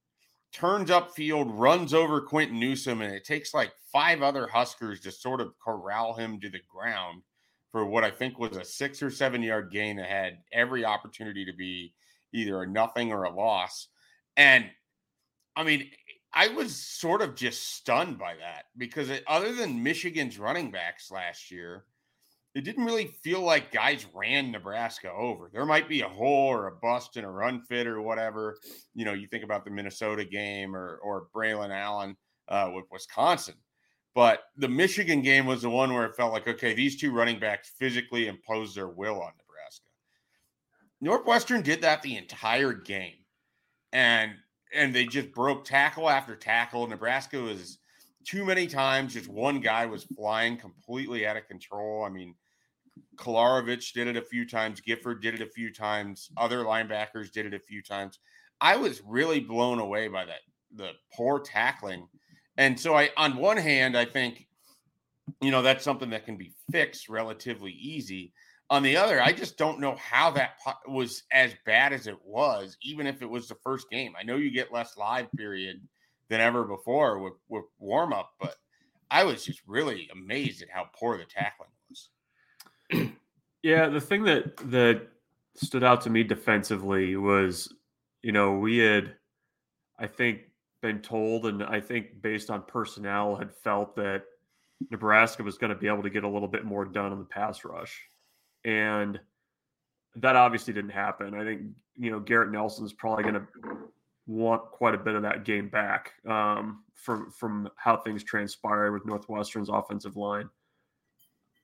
turns 0.52 0.90
upfield, 0.90 1.50
runs 1.52 1.94
over 1.94 2.20
Quinton 2.20 2.58
Newsome, 2.58 3.02
and 3.02 3.14
it 3.14 3.24
takes 3.24 3.54
like 3.54 3.72
five 3.92 4.22
other 4.22 4.46
Huskers 4.46 5.00
to 5.00 5.12
sort 5.12 5.40
of 5.40 5.58
corral 5.58 6.14
him 6.14 6.40
to 6.40 6.50
the 6.50 6.60
ground 6.68 7.22
for 7.72 7.84
what 7.84 8.04
I 8.04 8.10
think 8.10 8.38
was 8.38 8.56
a 8.56 8.64
six 8.64 9.02
or 9.02 9.10
seven 9.10 9.42
yard 9.42 9.70
gain 9.70 9.96
that 9.96 10.08
had 10.08 10.38
every 10.52 10.84
opportunity 10.84 11.44
to 11.44 11.52
be 11.52 11.94
either 12.32 12.62
a 12.62 12.66
nothing 12.66 13.12
or 13.12 13.24
a 13.24 13.34
loss. 13.34 13.88
And 14.36 14.66
I 15.56 15.64
mean, 15.64 15.90
I 16.32 16.48
was 16.48 16.76
sort 16.76 17.22
of 17.22 17.34
just 17.34 17.74
stunned 17.74 18.18
by 18.18 18.34
that 18.36 18.66
because 18.76 19.10
it, 19.10 19.24
other 19.26 19.52
than 19.52 19.82
Michigan's 19.82 20.38
running 20.38 20.70
backs 20.70 21.10
last 21.10 21.50
year, 21.50 21.84
it 22.54 22.64
didn't 22.64 22.84
really 22.84 23.06
feel 23.06 23.42
like 23.42 23.70
guys 23.70 24.06
ran 24.12 24.50
Nebraska 24.50 25.10
over. 25.10 25.50
There 25.52 25.64
might 25.64 25.88
be 25.88 26.00
a 26.00 26.08
hole 26.08 26.48
or 26.48 26.66
a 26.66 26.76
bust 26.76 27.16
in 27.16 27.24
a 27.24 27.30
run 27.30 27.62
fit 27.62 27.86
or 27.86 28.02
whatever. 28.02 28.56
You 28.94 29.04
know, 29.04 29.12
you 29.12 29.28
think 29.28 29.44
about 29.44 29.64
the 29.64 29.70
Minnesota 29.70 30.24
game 30.24 30.74
or 30.74 30.98
or 31.02 31.28
Braylon 31.34 31.70
Allen 31.70 32.16
uh, 32.48 32.70
with 32.74 32.86
Wisconsin, 32.90 33.54
but 34.14 34.42
the 34.56 34.68
Michigan 34.68 35.22
game 35.22 35.46
was 35.46 35.62
the 35.62 35.70
one 35.70 35.94
where 35.94 36.06
it 36.06 36.16
felt 36.16 36.32
like 36.32 36.48
okay, 36.48 36.74
these 36.74 37.00
two 37.00 37.12
running 37.12 37.38
backs 37.38 37.72
physically 37.78 38.26
imposed 38.26 38.74
their 38.74 38.88
will 38.88 39.20
on 39.22 39.32
Nebraska. 39.38 39.86
Northwestern 41.00 41.62
did 41.62 41.80
that 41.82 42.02
the 42.02 42.16
entire 42.16 42.72
game, 42.72 43.24
and 43.92 44.32
and 44.74 44.92
they 44.92 45.06
just 45.06 45.32
broke 45.32 45.64
tackle 45.64 46.10
after 46.10 46.34
tackle. 46.34 46.86
Nebraska 46.88 47.40
was 47.40 47.78
too 48.24 48.44
many 48.44 48.66
times 48.66 49.14
just 49.14 49.28
one 49.28 49.60
guy 49.60 49.86
was 49.86 50.04
flying 50.04 50.56
completely 50.56 51.26
out 51.26 51.36
of 51.36 51.48
control. 51.48 52.04
I 52.04 52.10
mean, 52.10 52.34
Kolarevic 53.16 53.92
did 53.92 54.08
it 54.08 54.16
a 54.16 54.22
few 54.22 54.46
times, 54.46 54.80
Gifford 54.80 55.22
did 55.22 55.34
it 55.34 55.40
a 55.40 55.46
few 55.46 55.72
times, 55.72 56.30
other 56.36 56.64
linebackers 56.64 57.30
did 57.30 57.46
it 57.46 57.54
a 57.54 57.60
few 57.60 57.82
times. 57.82 58.18
I 58.60 58.76
was 58.76 59.02
really 59.06 59.40
blown 59.40 59.78
away 59.78 60.08
by 60.08 60.26
that 60.26 60.40
the 60.74 60.90
poor 61.14 61.40
tackling. 61.40 62.06
And 62.56 62.78
so 62.78 62.94
I 62.94 63.10
on 63.16 63.36
one 63.36 63.56
hand, 63.56 63.96
I 63.96 64.04
think 64.04 64.46
you 65.40 65.50
know 65.50 65.62
that's 65.62 65.84
something 65.84 66.10
that 66.10 66.26
can 66.26 66.36
be 66.36 66.52
fixed 66.70 67.08
relatively 67.08 67.72
easy. 67.72 68.32
On 68.68 68.84
the 68.84 68.96
other, 68.96 69.20
I 69.20 69.32
just 69.32 69.58
don't 69.58 69.80
know 69.80 69.96
how 69.96 70.30
that 70.32 70.50
was 70.86 71.24
as 71.32 71.52
bad 71.66 71.92
as 71.92 72.06
it 72.06 72.18
was, 72.24 72.76
even 72.82 73.08
if 73.08 73.20
it 73.20 73.28
was 73.28 73.48
the 73.48 73.56
first 73.64 73.90
game. 73.90 74.12
I 74.18 74.22
know 74.22 74.36
you 74.36 74.52
get 74.52 74.72
less 74.72 74.96
live 74.96 75.26
period 75.32 75.80
than 76.30 76.40
ever 76.40 76.64
before 76.64 77.18
with, 77.18 77.34
with 77.48 77.64
warm 77.78 78.14
up. 78.14 78.30
But 78.40 78.54
I 79.10 79.24
was 79.24 79.44
just 79.44 79.60
really 79.66 80.08
amazed 80.12 80.62
at 80.62 80.70
how 80.70 80.88
poor 80.94 81.18
the 81.18 81.24
tackling 81.24 81.70
was. 81.90 82.08
Yeah, 83.62 83.88
the 83.88 84.00
thing 84.00 84.24
that 84.24 84.56
that 84.70 85.02
stood 85.54 85.84
out 85.84 86.00
to 86.00 86.08
me 86.08 86.22
defensively 86.22 87.16
was, 87.16 87.74
you 88.22 88.32
know, 88.32 88.54
we 88.54 88.78
had, 88.78 89.16
I 89.98 90.06
think, 90.06 90.44
been 90.80 91.00
told, 91.00 91.44
and 91.44 91.62
I 91.62 91.78
think 91.78 92.22
based 92.22 92.48
on 92.48 92.62
personnel, 92.62 93.36
had 93.36 93.52
felt 93.54 93.94
that 93.96 94.22
Nebraska 94.90 95.42
was 95.42 95.58
going 95.58 95.68
to 95.68 95.76
be 95.76 95.88
able 95.88 96.02
to 96.02 96.08
get 96.08 96.24
a 96.24 96.28
little 96.28 96.48
bit 96.48 96.64
more 96.64 96.86
done 96.86 97.12
on 97.12 97.18
the 97.18 97.24
pass 97.26 97.62
rush, 97.62 98.00
and 98.64 99.20
that 100.16 100.36
obviously 100.36 100.72
didn't 100.72 100.92
happen. 100.92 101.34
I 101.34 101.44
think 101.44 101.60
you 101.96 102.10
know 102.10 102.18
Garrett 102.18 102.50
Nelson's 102.50 102.94
probably 102.94 103.24
going 103.24 103.34
to 103.34 103.46
want 104.30 104.62
quite 104.70 104.94
a 104.94 104.98
bit 104.98 105.16
of 105.16 105.22
that 105.22 105.44
game 105.44 105.68
back 105.68 106.12
um, 106.26 106.84
from 106.94 107.30
from 107.30 107.68
how 107.76 107.96
things 107.96 108.22
transpired 108.22 108.92
with 108.92 109.04
Northwestern's 109.04 109.68
offensive 109.68 110.16
line. 110.16 110.48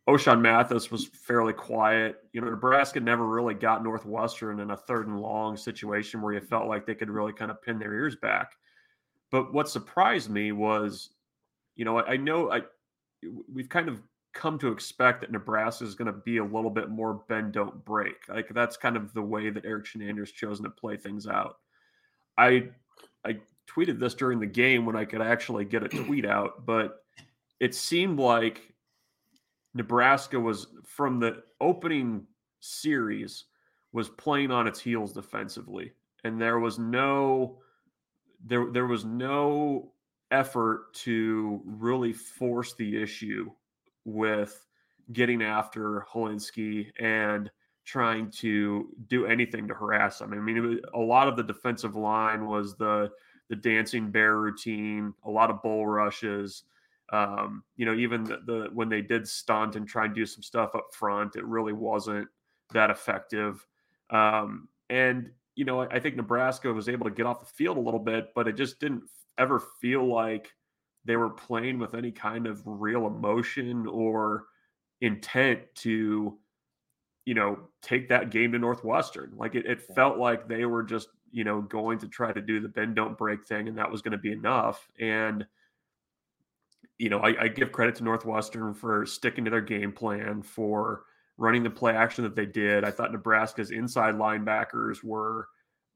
Ochaun 0.08 0.40
Mathis 0.40 0.90
was 0.90 1.06
fairly 1.06 1.52
quiet. 1.52 2.18
You 2.32 2.40
know, 2.40 2.50
Nebraska 2.50 3.00
never 3.00 3.26
really 3.26 3.54
got 3.54 3.82
Northwestern 3.82 4.60
in 4.60 4.70
a 4.70 4.76
third 4.76 5.08
and 5.08 5.20
long 5.20 5.56
situation 5.56 6.22
where 6.22 6.32
you 6.32 6.40
felt 6.40 6.68
like 6.68 6.86
they 6.86 6.94
could 6.94 7.10
really 7.10 7.32
kind 7.32 7.50
of 7.50 7.60
pin 7.62 7.78
their 7.78 7.92
ears 7.92 8.16
back. 8.16 8.52
But 9.30 9.52
what 9.52 9.68
surprised 9.68 10.30
me 10.30 10.52
was, 10.52 11.10
you 11.74 11.84
know, 11.84 11.98
I, 11.98 12.12
I 12.12 12.16
know 12.16 12.50
I 12.50 12.62
we've 13.52 13.68
kind 13.68 13.88
of 13.88 14.02
come 14.32 14.58
to 14.58 14.68
expect 14.68 15.22
that 15.22 15.32
Nebraska 15.32 15.84
is 15.84 15.94
going 15.94 16.12
to 16.12 16.20
be 16.24 16.38
a 16.38 16.44
little 16.44 16.70
bit 16.70 16.90
more 16.90 17.22
bend 17.28 17.52
don't 17.52 17.84
break. 17.84 18.28
Like 18.28 18.48
that's 18.50 18.76
kind 18.76 18.96
of 18.96 19.12
the 19.14 19.22
way 19.22 19.50
that 19.50 19.64
Erik 19.64 19.86
Chinander 19.86 20.26
chosen 20.32 20.64
to 20.64 20.70
play 20.70 20.96
things 20.96 21.26
out. 21.26 21.58
I 22.38 22.68
I 23.24 23.38
tweeted 23.68 23.98
this 23.98 24.14
during 24.14 24.40
the 24.40 24.46
game 24.46 24.86
when 24.86 24.96
I 24.96 25.04
could 25.04 25.22
actually 25.22 25.64
get 25.64 25.82
a 25.82 25.88
tweet 25.88 26.26
out, 26.26 26.66
but 26.66 27.04
it 27.60 27.74
seemed 27.74 28.18
like 28.18 28.72
Nebraska 29.74 30.38
was 30.38 30.68
from 30.84 31.20
the 31.20 31.42
opening 31.60 32.26
series 32.60 33.44
was 33.92 34.08
playing 34.08 34.50
on 34.50 34.66
its 34.66 34.80
heels 34.80 35.12
defensively 35.12 35.92
and 36.24 36.40
there 36.40 36.58
was 36.58 36.78
no 36.78 37.58
there 38.44 38.66
there 38.72 38.86
was 38.86 39.04
no 39.04 39.92
effort 40.30 40.92
to 40.92 41.60
really 41.64 42.12
force 42.12 42.74
the 42.74 43.00
issue 43.00 43.50
with 44.04 44.66
getting 45.12 45.42
after 45.42 46.04
Hilinski 46.12 46.90
and 46.98 47.50
trying 47.86 48.30
to 48.32 48.88
do 49.08 49.26
anything 49.26 49.66
to 49.68 49.74
harass 49.74 50.18
them. 50.18 50.34
I 50.34 50.36
mean, 50.36 50.60
was, 50.68 50.78
a 50.92 50.98
lot 50.98 51.28
of 51.28 51.36
the 51.36 51.42
defensive 51.42 51.96
line 51.96 52.46
was 52.46 52.76
the 52.76 53.10
the 53.48 53.56
dancing 53.56 54.10
bear 54.10 54.38
routine, 54.38 55.14
a 55.24 55.30
lot 55.30 55.50
of 55.50 55.62
bull 55.62 55.86
rushes. 55.86 56.64
Um, 57.12 57.62
you 57.76 57.86
know, 57.86 57.94
even 57.94 58.24
the, 58.24 58.40
the, 58.44 58.68
when 58.74 58.88
they 58.88 59.00
did 59.00 59.28
stunt 59.28 59.76
and 59.76 59.86
try 59.86 60.06
and 60.06 60.14
do 60.14 60.26
some 60.26 60.42
stuff 60.42 60.74
up 60.74 60.88
front, 60.92 61.36
it 61.36 61.44
really 61.44 61.72
wasn't 61.72 62.26
that 62.72 62.90
effective. 62.90 63.64
Um, 64.10 64.66
and 64.90 65.30
you 65.54 65.64
know, 65.64 65.82
I, 65.82 65.86
I 65.86 66.00
think 66.00 66.16
Nebraska 66.16 66.72
was 66.72 66.88
able 66.88 67.04
to 67.04 67.14
get 67.14 67.24
off 67.24 67.38
the 67.38 67.46
field 67.46 67.76
a 67.76 67.80
little 67.80 68.00
bit, 68.00 68.32
but 68.34 68.48
it 68.48 68.56
just 68.56 68.80
didn't 68.80 69.04
ever 69.38 69.62
feel 69.80 70.04
like 70.04 70.52
they 71.04 71.16
were 71.16 71.30
playing 71.30 71.78
with 71.78 71.94
any 71.94 72.10
kind 72.10 72.48
of 72.48 72.60
real 72.64 73.06
emotion 73.06 73.86
or 73.86 74.46
intent 75.00 75.60
to 75.76 76.36
you 77.26 77.34
know, 77.34 77.58
take 77.82 78.08
that 78.08 78.30
game 78.30 78.52
to 78.52 78.58
Northwestern. 78.58 79.34
Like 79.36 79.54
it, 79.54 79.66
it 79.66 79.82
felt 79.94 80.16
like 80.16 80.48
they 80.48 80.64
were 80.64 80.82
just, 80.82 81.08
you 81.32 81.44
know, 81.44 81.60
going 81.60 81.98
to 81.98 82.08
try 82.08 82.32
to 82.32 82.40
do 82.40 82.60
the 82.60 82.68
bend 82.68 82.96
don't 82.96 83.18
break 83.18 83.44
thing, 83.46 83.68
and 83.68 83.76
that 83.76 83.90
was 83.90 84.00
going 84.00 84.12
to 84.12 84.18
be 84.18 84.32
enough. 84.32 84.88
And 84.98 85.44
you 86.98 87.10
know, 87.10 87.18
I, 87.18 87.42
I, 87.42 87.48
give 87.48 87.72
credit 87.72 87.94
to 87.96 88.04
Northwestern 88.04 88.72
for 88.72 89.04
sticking 89.04 89.44
to 89.44 89.50
their 89.50 89.60
game 89.60 89.92
plan, 89.92 90.40
for 90.40 91.02
running 91.36 91.62
the 91.62 91.68
play 91.68 91.94
action 91.94 92.24
that 92.24 92.34
they 92.34 92.46
did. 92.46 92.84
I 92.84 92.90
thought 92.90 93.12
Nebraska's 93.12 93.70
inside 93.70 94.14
linebackers 94.14 95.04
were 95.04 95.48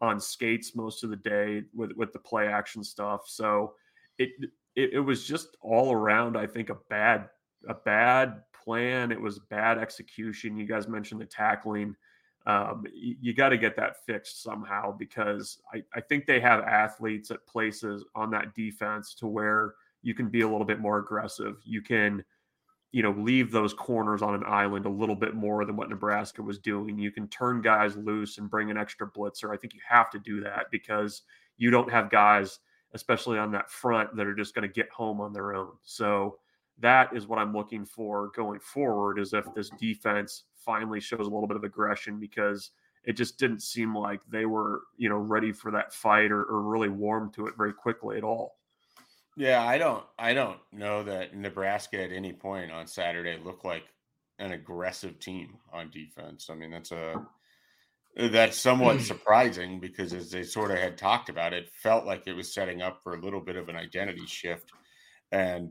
on 0.02 0.20
skates 0.20 0.76
most 0.76 1.02
of 1.02 1.08
the 1.08 1.16
day 1.16 1.62
with 1.74 1.92
with 1.92 2.12
the 2.12 2.18
play 2.18 2.48
action 2.48 2.84
stuff. 2.84 3.22
So 3.26 3.74
it 4.18 4.30
it, 4.76 4.94
it 4.94 5.00
was 5.00 5.26
just 5.26 5.56
all 5.62 5.92
around, 5.92 6.36
I 6.36 6.46
think, 6.46 6.70
a 6.70 6.76
bad 6.90 7.28
a 7.68 7.74
bad 7.74 8.42
plan. 8.52 9.12
It 9.12 9.20
was 9.20 9.38
bad 9.38 9.78
execution. 9.78 10.56
You 10.56 10.66
guys 10.66 10.88
mentioned 10.88 11.20
the 11.20 11.26
tackling. 11.26 11.96
Um, 12.46 12.84
you, 12.94 13.16
you 13.20 13.34
got 13.34 13.50
to 13.50 13.58
get 13.58 13.76
that 13.76 14.04
fixed 14.06 14.42
somehow 14.42 14.96
because 14.96 15.58
I, 15.72 15.82
I 15.94 16.00
think 16.00 16.26
they 16.26 16.40
have 16.40 16.60
athletes 16.64 17.30
at 17.30 17.46
places 17.46 18.04
on 18.14 18.30
that 18.30 18.54
defense 18.54 19.14
to 19.16 19.26
where 19.26 19.74
you 20.02 20.14
can 20.14 20.28
be 20.28 20.40
a 20.40 20.48
little 20.48 20.64
bit 20.64 20.80
more 20.80 20.98
aggressive. 20.98 21.56
You 21.64 21.82
can, 21.82 22.24
you 22.92 23.02
know, 23.02 23.12
leave 23.12 23.50
those 23.52 23.74
corners 23.74 24.22
on 24.22 24.34
an 24.34 24.42
island 24.46 24.86
a 24.86 24.90
little 24.90 25.14
bit 25.14 25.34
more 25.34 25.64
than 25.64 25.76
what 25.76 25.90
Nebraska 25.90 26.42
was 26.42 26.58
doing. 26.58 26.98
You 26.98 27.10
can 27.10 27.28
turn 27.28 27.60
guys 27.60 27.96
loose 27.96 28.38
and 28.38 28.50
bring 28.50 28.70
an 28.70 28.78
extra 28.78 29.06
blitzer. 29.10 29.52
I 29.52 29.56
think 29.56 29.74
you 29.74 29.80
have 29.86 30.10
to 30.10 30.18
do 30.18 30.40
that 30.40 30.66
because 30.72 31.22
you 31.58 31.70
don't 31.70 31.90
have 31.90 32.10
guys, 32.10 32.58
especially 32.94 33.38
on 33.38 33.52
that 33.52 33.70
front, 33.70 34.16
that 34.16 34.26
are 34.26 34.34
just 34.34 34.54
going 34.54 34.66
to 34.66 34.74
get 34.74 34.88
home 34.90 35.20
on 35.20 35.32
their 35.32 35.54
own. 35.54 35.72
So 35.82 36.38
that 36.80 37.14
is 37.14 37.26
what 37.26 37.38
I'm 37.38 37.54
looking 37.54 37.84
for 37.84 38.30
going 38.34 38.60
forward 38.60 39.18
is 39.18 39.32
if 39.32 39.44
this 39.54 39.70
defense 39.78 40.44
finally 40.64 41.00
shows 41.00 41.20
a 41.20 41.30
little 41.30 41.46
bit 41.46 41.56
of 41.56 41.64
aggression 41.64 42.18
because 42.18 42.70
it 43.04 43.14
just 43.14 43.38
didn't 43.38 43.62
seem 43.62 43.96
like 43.96 44.20
they 44.28 44.46
were, 44.46 44.82
you 44.96 45.08
know, 45.08 45.16
ready 45.16 45.52
for 45.52 45.70
that 45.70 45.92
fight 45.94 46.30
or, 46.30 46.42
or 46.44 46.62
really 46.62 46.88
warm 46.88 47.30
to 47.32 47.46
it 47.46 47.54
very 47.56 47.72
quickly 47.72 48.16
at 48.16 48.24
all. 48.24 48.56
Yeah, 49.36 49.64
I 49.64 49.78
don't 49.78 50.04
I 50.18 50.34
don't 50.34 50.58
know 50.72 51.02
that 51.04 51.34
Nebraska 51.34 52.02
at 52.02 52.12
any 52.12 52.32
point 52.32 52.70
on 52.70 52.86
Saturday 52.86 53.38
looked 53.42 53.64
like 53.64 53.84
an 54.38 54.52
aggressive 54.52 55.18
team 55.18 55.56
on 55.72 55.90
defense. 55.90 56.48
I 56.50 56.54
mean, 56.54 56.70
that's 56.70 56.92
a 56.92 57.26
that's 58.16 58.58
somewhat 58.58 58.96
hmm. 58.96 59.02
surprising 59.02 59.80
because 59.80 60.12
as 60.12 60.30
they 60.30 60.42
sort 60.42 60.72
of 60.72 60.78
had 60.78 60.98
talked 60.98 61.28
about 61.28 61.52
it, 61.52 61.70
felt 61.70 62.06
like 62.06 62.26
it 62.26 62.34
was 62.34 62.52
setting 62.52 62.82
up 62.82 63.02
for 63.02 63.14
a 63.14 63.20
little 63.20 63.40
bit 63.40 63.56
of 63.56 63.68
an 63.68 63.76
identity 63.76 64.26
shift. 64.26 64.72
And 65.32 65.70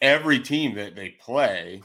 every 0.00 0.38
team 0.38 0.74
that 0.74 0.94
they 0.94 1.10
play 1.10 1.82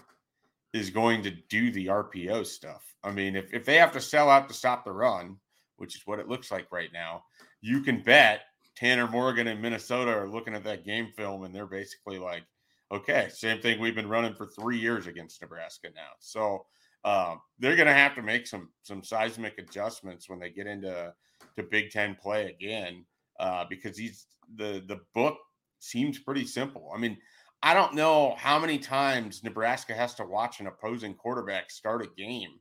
is 0.74 0.90
going 0.90 1.24
to 1.24 1.32
do 1.50 1.72
the 1.72 1.88
RPO 1.88 2.46
stuff. 2.46 2.96
I 3.04 3.12
mean, 3.12 3.36
if, 3.36 3.54
if 3.54 3.66
they 3.66 3.76
have 3.78 3.92
to 3.94 4.02
sell 4.02 4.30
out 4.30 4.48
to 4.48 4.54
stop 4.54 4.86
the 4.86 4.92
run, 4.92 5.38
which 5.78 5.96
is 5.96 6.04
what 6.06 6.20
it 6.20 6.30
looks 6.30 6.52
like 6.52 6.72
right 6.72 6.92
now, 6.94 7.24
you 7.62 7.82
can 7.82 8.02
bet 8.02 8.42
Tanner 8.76 9.08
Morgan 9.08 9.48
in 9.48 9.62
Minnesota 9.62 10.12
are 10.12 10.30
looking 10.30 10.56
at 10.56 10.64
that 10.64 10.86
game 10.86 11.10
film 11.18 11.44
and 11.44 11.54
they're 11.54 11.66
basically 11.66 12.20
like, 12.20 12.44
okay, 12.92 13.30
same 13.34 13.62
thing 13.62 13.80
we've 13.80 13.96
been 13.96 14.10
running 14.10 14.36
for 14.36 14.48
three 14.48 14.78
years 14.78 15.08
against 15.08 15.42
Nebraska 15.42 15.90
now. 15.96 16.12
So 16.20 16.66
uh, 17.04 17.36
they're 17.60 17.76
going 17.76 17.88
to 17.88 17.94
have 17.94 18.16
to 18.16 18.22
make 18.22 18.46
some 18.48 18.70
some 18.84 19.04
seismic 19.04 19.58
adjustments 19.58 20.30
when 20.30 20.40
they 20.40 20.50
get 20.50 20.68
into 20.68 21.14
to 21.58 21.64
Big 21.64 21.92
Ten 21.92 22.16
play 22.16 22.50
again 22.50 23.06
uh, 23.40 23.66
because 23.70 23.98
he's 23.98 24.28
the 24.56 24.84
the 24.88 25.00
book 25.16 25.38
seems 25.80 26.20
pretty 26.20 26.46
simple. 26.46 26.92
I 26.96 27.00
mean, 27.00 27.18
I 27.64 27.76
don't 27.76 27.94
know 27.94 28.36
how 28.38 28.60
many 28.60 28.80
times 28.80 29.44
Nebraska 29.44 29.94
has 29.94 30.16
to 30.16 30.26
watch 30.26 30.60
an 30.60 30.68
opposing 30.68 31.14
quarterback 31.14 31.70
start 31.70 32.04
a 32.04 32.08
game, 32.18 32.60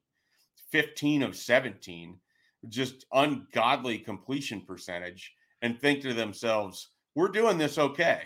15 0.73 1.23
of 1.23 1.35
17, 1.35 2.19
just 2.69 3.07
ungodly 3.13 3.99
completion 3.99 4.61
percentage, 4.61 5.33
and 5.63 5.81
think 5.81 6.03
to 6.03 6.13
themselves, 6.13 6.91
we're 7.15 7.29
doing 7.29 7.57
this 7.57 7.79
okay. 7.79 8.23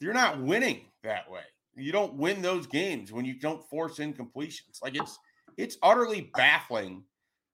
You're 0.00 0.14
not 0.14 0.40
winning 0.40 0.86
that 1.04 1.30
way. 1.30 1.42
You 1.76 1.92
don't 1.92 2.14
win 2.14 2.40
those 2.40 2.66
games 2.66 3.12
when 3.12 3.26
you 3.26 3.38
don't 3.38 3.68
force 3.68 3.98
incompletions. 3.98 4.82
Like 4.82 4.96
it's 4.96 5.18
it's 5.58 5.76
utterly 5.82 6.30
baffling 6.34 7.04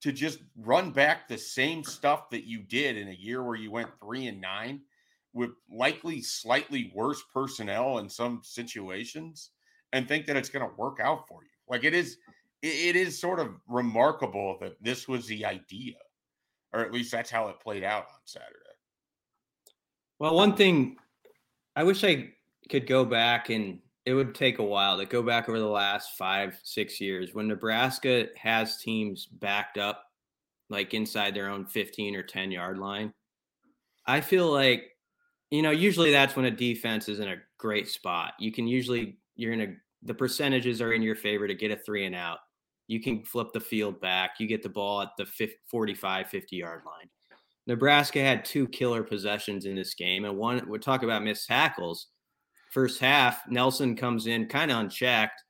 to 0.02 0.12
just 0.12 0.38
run 0.56 0.92
back 0.92 1.26
the 1.26 1.38
same 1.38 1.82
stuff 1.82 2.30
that 2.30 2.44
you 2.44 2.62
did 2.62 2.96
in 2.96 3.08
a 3.08 3.12
year 3.12 3.42
where 3.42 3.56
you 3.56 3.72
went 3.72 3.90
three 4.00 4.26
and 4.26 4.40
nine 4.40 4.82
with 5.36 5.50
likely 5.70 6.22
slightly 6.22 6.90
worse 6.94 7.22
personnel 7.32 7.98
in 7.98 8.08
some 8.08 8.40
situations 8.42 9.50
and 9.92 10.08
think 10.08 10.26
that 10.26 10.36
it's 10.36 10.48
going 10.48 10.66
to 10.66 10.74
work 10.76 10.98
out 10.98 11.28
for 11.28 11.42
you. 11.42 11.50
Like 11.68 11.84
it 11.84 11.92
is, 11.92 12.16
it 12.62 12.96
is 12.96 13.20
sort 13.20 13.38
of 13.38 13.50
remarkable 13.68 14.56
that 14.62 14.82
this 14.82 15.06
was 15.06 15.26
the 15.26 15.44
idea, 15.44 15.96
or 16.72 16.80
at 16.80 16.90
least 16.90 17.12
that's 17.12 17.30
how 17.30 17.48
it 17.48 17.60
played 17.60 17.84
out 17.84 18.04
on 18.04 18.20
Saturday. 18.24 18.52
Well, 20.18 20.34
one 20.34 20.56
thing 20.56 20.96
I 21.76 21.84
wish 21.84 22.02
I 22.02 22.30
could 22.70 22.86
go 22.86 23.04
back 23.04 23.50
and 23.50 23.80
it 24.06 24.14
would 24.14 24.34
take 24.34 24.58
a 24.58 24.64
while 24.64 24.96
to 24.96 25.04
go 25.04 25.22
back 25.22 25.50
over 25.50 25.58
the 25.58 25.66
last 25.66 26.16
five, 26.16 26.58
six 26.62 26.98
years 26.98 27.34
when 27.34 27.46
Nebraska 27.46 28.28
has 28.36 28.78
teams 28.78 29.26
backed 29.26 29.76
up 29.76 30.04
like 30.70 30.94
inside 30.94 31.34
their 31.34 31.50
own 31.50 31.66
15 31.66 32.16
or 32.16 32.22
10 32.22 32.50
yard 32.50 32.78
line. 32.78 33.12
I 34.06 34.22
feel 34.22 34.50
like 34.50 34.95
you 35.50 35.62
know, 35.62 35.70
usually 35.70 36.10
that's 36.10 36.36
when 36.36 36.46
a 36.46 36.50
defense 36.50 37.08
is 37.08 37.20
in 37.20 37.28
a 37.28 37.36
great 37.58 37.88
spot. 37.88 38.34
You 38.38 38.52
can 38.52 38.66
usually 38.66 39.18
you're 39.36 39.52
in 39.52 39.60
a 39.60 39.74
the 40.02 40.14
percentages 40.14 40.80
are 40.80 40.92
in 40.92 41.02
your 41.02 41.16
favor 41.16 41.48
to 41.48 41.54
get 41.54 41.70
a 41.70 41.76
three 41.76 42.06
and 42.06 42.14
out. 42.14 42.38
You 42.88 43.00
can 43.00 43.24
flip 43.24 43.48
the 43.52 43.60
field 43.60 44.00
back. 44.00 44.32
You 44.38 44.46
get 44.46 44.62
the 44.62 44.68
ball 44.68 45.02
at 45.02 45.10
the 45.18 45.26
50, 45.26 45.56
45, 45.68 46.28
50 46.28 46.56
yard 46.56 46.82
line. 46.86 47.08
Nebraska 47.66 48.20
had 48.20 48.44
two 48.44 48.68
killer 48.68 49.02
possessions 49.02 49.66
in 49.66 49.74
this 49.74 49.94
game, 49.94 50.24
and 50.24 50.36
one 50.36 50.68
we 50.68 50.78
talk 50.78 51.02
about 51.02 51.24
missed 51.24 51.48
tackles. 51.48 52.08
First 52.70 53.00
half, 53.00 53.42
Nelson 53.48 53.96
comes 53.96 54.26
in 54.26 54.46
kind 54.46 54.70
of 54.70 54.78
unchecked. 54.78 55.42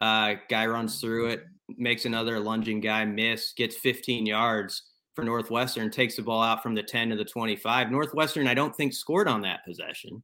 Uh, 0.00 0.34
guy 0.48 0.66
runs 0.66 1.00
through 1.00 1.26
it, 1.26 1.44
makes 1.76 2.06
another 2.06 2.40
lunging 2.40 2.80
guy 2.80 3.04
miss, 3.04 3.52
gets 3.52 3.76
15 3.76 4.24
yards 4.24 4.89
for 5.14 5.24
Northwestern, 5.24 5.90
takes 5.90 6.16
the 6.16 6.22
ball 6.22 6.42
out 6.42 6.62
from 6.62 6.74
the 6.74 6.82
10 6.82 7.10
to 7.10 7.16
the 7.16 7.24
25. 7.24 7.90
Northwestern, 7.90 8.46
I 8.46 8.54
don't 8.54 8.74
think 8.74 8.92
scored 8.92 9.28
on 9.28 9.42
that 9.42 9.64
possession, 9.64 10.22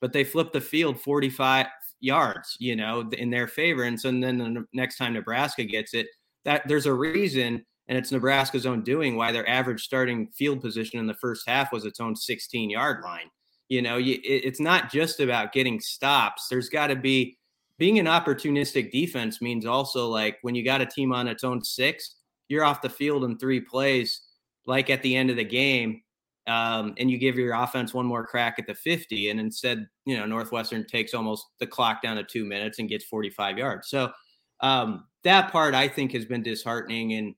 but 0.00 0.12
they 0.12 0.24
flipped 0.24 0.52
the 0.52 0.60
field 0.60 1.00
45 1.00 1.66
yards, 2.00 2.56
you 2.60 2.76
know, 2.76 3.08
in 3.12 3.30
their 3.30 3.48
favor. 3.48 3.84
And 3.84 4.00
so 4.00 4.08
and 4.08 4.22
then 4.22 4.38
the 4.38 4.66
next 4.72 4.98
time 4.98 5.14
Nebraska 5.14 5.64
gets 5.64 5.94
it, 5.94 6.06
that 6.44 6.66
there's 6.68 6.86
a 6.86 6.92
reason, 6.92 7.64
and 7.88 7.98
it's 7.98 8.12
Nebraska's 8.12 8.66
own 8.66 8.82
doing 8.82 9.16
why 9.16 9.32
their 9.32 9.48
average 9.48 9.82
starting 9.82 10.28
field 10.28 10.60
position 10.60 10.98
in 10.98 11.06
the 11.06 11.14
first 11.14 11.48
half 11.48 11.72
was 11.72 11.84
its 11.84 12.00
own 12.00 12.14
16 12.14 12.70
yard 12.70 13.02
line. 13.02 13.30
You 13.68 13.82
know, 13.82 13.98
it's 14.00 14.60
not 14.60 14.92
just 14.92 15.18
about 15.18 15.52
getting 15.52 15.80
stops. 15.80 16.46
There's 16.48 16.68
got 16.68 16.86
to 16.86 16.96
be 16.96 17.36
being 17.78 17.98
an 17.98 18.06
opportunistic 18.06 18.92
defense 18.92 19.42
means 19.42 19.66
also 19.66 20.08
like 20.08 20.38
when 20.42 20.54
you 20.54 20.64
got 20.64 20.80
a 20.80 20.86
team 20.86 21.12
on 21.12 21.26
its 21.26 21.42
own 21.42 21.62
six, 21.62 22.16
you're 22.48 22.64
off 22.64 22.80
the 22.80 22.88
field 22.88 23.24
in 23.24 23.38
three 23.38 23.60
plays 23.60 24.20
like 24.66 24.90
at 24.90 25.02
the 25.02 25.16
end 25.16 25.30
of 25.30 25.36
the 25.36 25.44
game, 25.44 26.02
um, 26.46 26.94
and 26.98 27.10
you 27.10 27.18
give 27.18 27.36
your 27.36 27.54
offense 27.54 27.92
one 27.92 28.06
more 28.06 28.26
crack 28.26 28.56
at 28.58 28.66
the 28.66 28.74
50, 28.74 29.30
and 29.30 29.40
instead, 29.40 29.86
you 30.04 30.16
know, 30.16 30.26
Northwestern 30.26 30.86
takes 30.86 31.14
almost 31.14 31.44
the 31.58 31.66
clock 31.66 32.02
down 32.02 32.16
to 32.16 32.24
two 32.24 32.44
minutes 32.44 32.78
and 32.78 32.88
gets 32.88 33.04
45 33.04 33.58
yards. 33.58 33.88
So 33.88 34.12
um, 34.60 35.04
that 35.24 35.50
part 35.50 35.74
I 35.74 35.88
think 35.88 36.12
has 36.12 36.24
been 36.24 36.42
disheartening, 36.42 37.14
and 37.14 37.34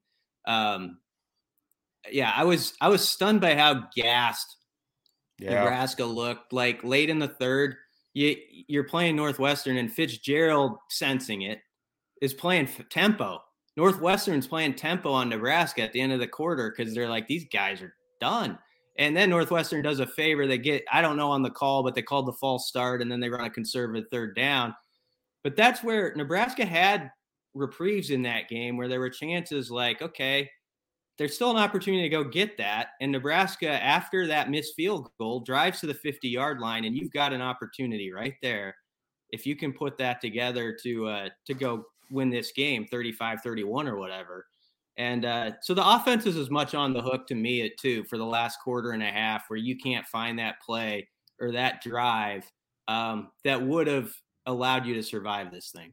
um, 0.47 0.99
yeah, 2.11 2.33
I 2.35 2.45
was 2.45 2.75
I 2.81 2.89
was 2.89 3.07
stunned 3.07 3.41
by 3.41 3.55
how 3.55 3.85
gassed 3.95 4.57
yeah. 5.39 5.55
Nebraska 5.55 6.05
looked. 6.05 6.53
Like 6.53 6.85
late 6.85 7.11
in 7.11 7.19
the 7.19 7.29
third, 7.29 7.77
you 8.15 8.37
you're 8.69 8.85
playing 8.85 9.17
Northwestern, 9.17 9.77
and 9.77 9.93
Fitzgerald 9.93 10.79
sensing 10.91 11.43
it 11.43 11.61
is 12.21 12.35
playing 12.35 12.69
tempo 12.91 13.41
Northwestern's 13.79 14.49
playing 14.49 14.75
tempo 14.75 15.13
on 15.13 15.29
Nebraska 15.29 15.83
at 15.83 15.93
the 15.93 16.01
end 16.01 16.13
of 16.13 16.19
the 16.19 16.27
quarter 16.27 16.75
because 16.77 16.93
they're 16.93 17.09
like, 17.09 17.29
these 17.29 17.45
guys 17.45 17.81
are 17.81 17.95
done. 18.21 18.59
And 18.99 19.17
then 19.17 19.31
Northwestern 19.31 19.85
does 19.85 20.01
a 20.01 20.07
favor. 20.07 20.49
They 20.49 20.59
get, 20.59 20.83
I 20.91 21.01
don't 21.01 21.17
know 21.17 21.31
on 21.31 21.43
the 21.43 21.51
call, 21.51 21.85
but 21.85 21.95
they 21.95 22.03
called 22.03 22.27
the 22.27 22.33
false 22.33 22.67
start 22.67 23.01
and 23.01 23.11
then 23.11 23.21
they 23.21 23.29
run 23.29 23.45
a 23.45 23.51
conservative 23.51 24.07
third 24.11 24.35
down. 24.35 24.75
But 25.45 25.55
that's 25.55 25.85
where 25.85 26.13
Nebraska 26.17 26.67
had 26.67 27.13
reprieves 27.55 28.11
in 28.11 28.23
that 28.23 28.49
game 28.49 28.77
where 28.77 28.89
there 28.89 28.99
were 28.99 29.11
chances 29.11 29.71
like, 29.71 30.03
okay, 30.03 30.51
there's 31.17 31.37
still 31.37 31.53
an 31.53 31.57
opportunity 31.57 32.03
to 32.03 32.09
go 32.09 32.25
get 32.25 32.59
that. 32.59 32.89
And 33.01 33.13
Nebraska, 33.13 33.71
after 33.71 34.27
that 34.27 34.51
missed 34.51 34.75
field 34.75 35.09
goal, 35.21 35.39
drives 35.39 35.79
to 35.81 35.87
the 35.87 35.95
50 35.95 36.29
yard 36.29 36.59
line, 36.59 36.85
and 36.85 36.97
you've 36.97 37.13
got 37.13 37.33
an 37.33 37.43
opportunity 37.43 38.11
right 38.11 38.35
there. 38.43 38.75
If 39.31 39.47
you 39.47 39.55
can 39.55 39.73
put 39.73 39.99
that 39.99 40.21
together 40.21 40.77
to 40.83 41.07
uh, 41.07 41.29
to 41.47 41.55
go 41.55 41.85
win 42.11 42.31
this 42.31 42.53
game 42.53 42.87
35 42.87 43.41
31 43.43 43.88
or 43.88 43.97
whatever. 43.97 44.47
And 44.97 45.25
uh, 45.25 45.53
so 45.62 45.75
the 45.75 45.88
offense 45.88 46.27
is 46.27 46.37
as 46.37 46.50
much 46.50 46.75
on 46.75 46.93
the 46.93 47.00
hook 47.00 47.27
to 47.29 47.35
me 47.35 47.65
at 47.65 47.77
too 47.79 48.05
for 48.05 48.19
the 48.19 48.27
last 48.27 48.59
quarter 48.62 48.91
and 48.91 49.03
a 49.03 49.07
half 49.07 49.45
where 49.49 49.59
you 49.59 49.77
can't 49.77 50.07
find 50.07 50.38
that 50.38 50.61
play 50.61 51.09
or 51.41 51.53
that 51.53 51.83
drive 51.83 52.50
um, 52.88 53.31
that 53.45 53.62
would 53.62 53.87
have 53.87 54.11
allowed 54.47 54.87
you 54.87 54.95
to 54.95 55.03
survive 55.03 55.53
this 55.53 55.71
thing. 55.71 55.93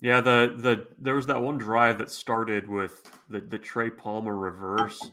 Yeah, 0.00 0.20
the 0.20 0.54
the 0.56 0.86
there 0.98 1.14
was 1.14 1.26
that 1.26 1.40
one 1.40 1.58
drive 1.58 1.98
that 1.98 2.10
started 2.10 2.68
with 2.68 3.10
the 3.28 3.40
the 3.40 3.58
Trey 3.58 3.90
Palmer 3.90 4.36
reverse. 4.36 5.10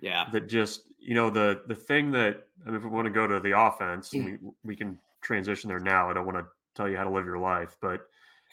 Yeah. 0.00 0.28
That 0.32 0.48
just 0.48 0.82
you 0.98 1.14
know 1.14 1.30
the 1.30 1.62
the 1.66 1.74
thing 1.74 2.10
that 2.12 2.46
I 2.64 2.70
mean, 2.70 2.76
if 2.76 2.82
we 2.82 2.88
want 2.88 3.06
to 3.06 3.10
go 3.10 3.26
to 3.26 3.40
the 3.40 3.58
offense, 3.58 4.12
we 4.12 4.38
we 4.64 4.76
can 4.76 4.98
transition 5.20 5.68
there 5.68 5.78
now. 5.78 6.10
I 6.10 6.14
don't 6.14 6.26
want 6.26 6.38
to 6.38 6.46
tell 6.74 6.88
you 6.88 6.96
how 6.96 7.04
to 7.04 7.10
live 7.10 7.26
your 7.26 7.38
life, 7.38 7.76
but 7.80 8.06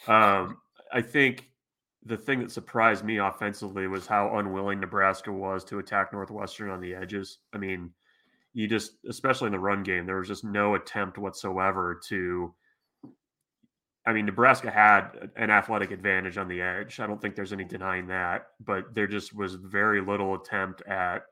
um, 0.08 0.58
I 0.92 1.02
think 1.02 1.50
the 2.06 2.18
thing 2.18 2.40
that 2.40 2.52
surprised 2.52 3.04
me 3.04 3.18
offensively 3.18 3.88
was 3.88 4.08
how 4.08 4.38
unwilling 4.38 4.80
Nebraska 4.80 5.32
was 5.32 5.64
to 5.66 5.80
attack 5.80 6.14
Northwestern 6.14 6.70
on 6.70 6.80
the 6.82 6.96
edges. 6.96 7.40
I 7.54 7.58
mean, 7.58 7.92
you 8.54 8.68
just, 8.68 8.94
especially 9.10 9.48
in 9.48 9.52
the 9.52 9.60
run 9.60 9.84
game, 9.84 10.06
there 10.06 10.18
was 10.18 10.28
just 10.28 10.44
no 10.44 10.76
attempt 10.76 11.18
whatsoever 11.18 12.00
to. 12.10 12.54
I 14.08 14.14
mean, 14.14 14.26
Nebraska 14.26 14.72
had 14.72 15.30
an 15.36 15.50
athletic 15.50 15.92
advantage 15.92 16.38
on 16.38 16.48
the 16.48 16.62
edge. 16.62 17.00
I 17.00 17.08
don't 17.08 17.22
think 17.22 17.36
there's 17.36 17.54
any 17.54 17.66
denying 17.66 18.08
that, 18.08 18.48
but 18.64 18.96
there 18.96 19.08
just 19.08 19.36
was 19.36 19.56
very 19.56 20.02
little 20.02 20.34
attempt 20.34 20.82
at 20.88 21.24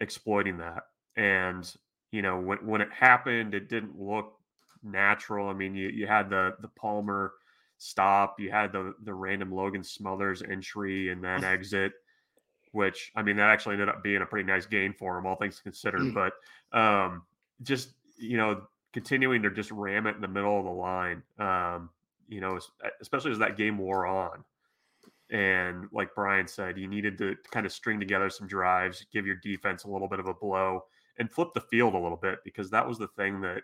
exploiting 0.00 0.58
that. 0.58 0.82
And, 1.16 1.68
you 2.12 2.20
know, 2.20 2.38
when, 2.38 2.58
when 2.58 2.80
it 2.82 2.92
happened, 2.92 3.54
it 3.54 3.70
didn't 3.70 3.98
look 3.98 4.34
natural. 4.82 5.48
I 5.48 5.54
mean, 5.54 5.74
you, 5.74 5.88
you 5.88 6.06
had 6.06 6.28
the, 6.28 6.54
the 6.60 6.68
Palmer 6.68 7.32
stop. 7.80 8.38
You 8.38 8.50
had 8.50 8.72
the 8.72 8.94
the 9.02 9.12
random 9.12 9.52
Logan 9.52 9.82
Smothers 9.82 10.42
entry 10.42 11.10
and 11.10 11.24
then 11.24 11.42
exit, 11.56 11.92
which 12.72 13.10
I 13.16 13.22
mean 13.22 13.36
that 13.36 13.50
actually 13.50 13.74
ended 13.74 13.88
up 13.88 14.02
being 14.02 14.22
a 14.22 14.26
pretty 14.26 14.46
nice 14.46 14.66
gain 14.66 14.92
for 14.92 15.18
him, 15.18 15.26
all 15.26 15.36
things 15.36 15.60
considered. 15.60 16.02
Mm. 16.02 16.14
But 16.14 16.78
um, 16.78 17.22
just 17.62 17.90
you 18.18 18.36
know, 18.36 18.62
continuing 18.92 19.42
to 19.42 19.50
just 19.50 19.70
ram 19.70 20.06
it 20.06 20.16
in 20.16 20.20
the 20.20 20.28
middle 20.28 20.58
of 20.58 20.64
the 20.64 20.70
line, 20.70 21.22
um, 21.38 21.90
you 22.28 22.40
know, 22.40 22.58
especially 23.00 23.30
as 23.30 23.38
that 23.38 23.56
game 23.56 23.78
wore 23.78 24.06
on. 24.06 24.44
And 25.30 25.88
like 25.92 26.14
Brian 26.14 26.48
said, 26.48 26.76
you 26.76 26.88
needed 26.88 27.16
to 27.18 27.36
kind 27.52 27.64
of 27.64 27.72
string 27.72 28.00
together 28.00 28.30
some 28.30 28.48
drives, 28.48 29.06
give 29.12 29.26
your 29.26 29.36
defense 29.36 29.84
a 29.84 29.88
little 29.88 30.08
bit 30.08 30.18
of 30.18 30.26
a 30.26 30.34
blow, 30.34 30.84
and 31.18 31.30
flip 31.30 31.50
the 31.54 31.60
field 31.60 31.94
a 31.94 31.98
little 31.98 32.16
bit 32.16 32.40
because 32.44 32.70
that 32.70 32.86
was 32.86 32.98
the 32.98 33.06
thing 33.08 33.40
that 33.42 33.62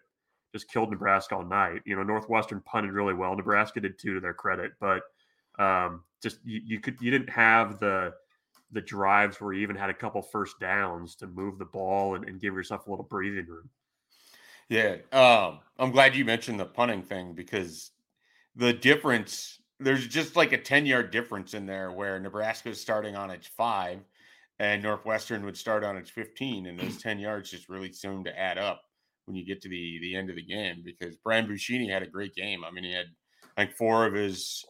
just 0.52 0.70
killed 0.70 0.90
Nebraska 0.90 1.34
all 1.34 1.44
night. 1.44 1.82
You 1.84 1.96
know, 1.96 2.02
Northwestern 2.02 2.60
punted 2.60 2.92
really 2.92 3.14
well. 3.14 3.34
Nebraska 3.34 3.80
did 3.80 3.98
too, 3.98 4.14
to 4.14 4.20
their 4.20 4.34
credit, 4.34 4.72
but 4.80 5.02
um, 5.58 6.04
just 6.22 6.38
you, 6.44 6.60
you, 6.64 6.80
could 6.80 6.96
you 7.00 7.10
didn't 7.10 7.30
have 7.30 7.80
the 7.80 8.12
the 8.72 8.80
drives 8.80 9.40
where 9.40 9.52
you 9.52 9.62
even 9.62 9.76
had 9.76 9.90
a 9.90 9.94
couple 9.94 10.20
first 10.20 10.58
downs 10.60 11.14
to 11.16 11.26
move 11.26 11.58
the 11.58 11.64
ball 11.64 12.14
and, 12.14 12.24
and 12.24 12.40
give 12.40 12.54
yourself 12.54 12.86
a 12.86 12.90
little 12.90 13.04
breathing 13.04 13.46
room. 13.46 13.68
Yeah, 14.68 14.96
um, 15.12 15.60
I'm 15.78 15.92
glad 15.92 16.16
you 16.16 16.24
mentioned 16.24 16.58
the 16.58 16.66
punting 16.66 17.02
thing 17.02 17.34
because 17.34 17.92
the 18.56 18.72
difference 18.72 19.60
there's 19.78 20.06
just 20.06 20.36
like 20.36 20.52
a 20.52 20.58
10 20.58 20.86
yard 20.86 21.10
difference 21.10 21.54
in 21.54 21.66
there 21.66 21.92
where 21.92 22.18
Nebraska 22.18 22.70
is 22.70 22.80
starting 22.80 23.14
on 23.14 23.30
its 23.30 23.46
five 23.46 24.00
and 24.58 24.82
Northwestern 24.82 25.44
would 25.44 25.56
start 25.56 25.84
on 25.84 25.98
its 25.98 26.08
15, 26.08 26.66
and 26.66 26.80
those 26.80 27.00
10 27.02 27.18
yards 27.18 27.50
just 27.50 27.68
really 27.68 27.92
seem 27.92 28.24
to 28.24 28.38
add 28.38 28.56
up 28.56 28.80
when 29.26 29.36
you 29.36 29.44
get 29.44 29.60
to 29.60 29.68
the 29.68 29.98
the 30.00 30.16
end 30.16 30.30
of 30.30 30.36
the 30.36 30.42
game 30.42 30.82
because 30.84 31.16
Brian 31.16 31.46
Buschini 31.46 31.90
had 31.90 32.02
a 32.02 32.06
great 32.06 32.34
game. 32.34 32.64
I 32.64 32.70
mean, 32.70 32.84
he 32.84 32.92
had 32.92 33.06
like 33.58 33.76
four 33.76 34.06
of 34.06 34.14
his 34.14 34.64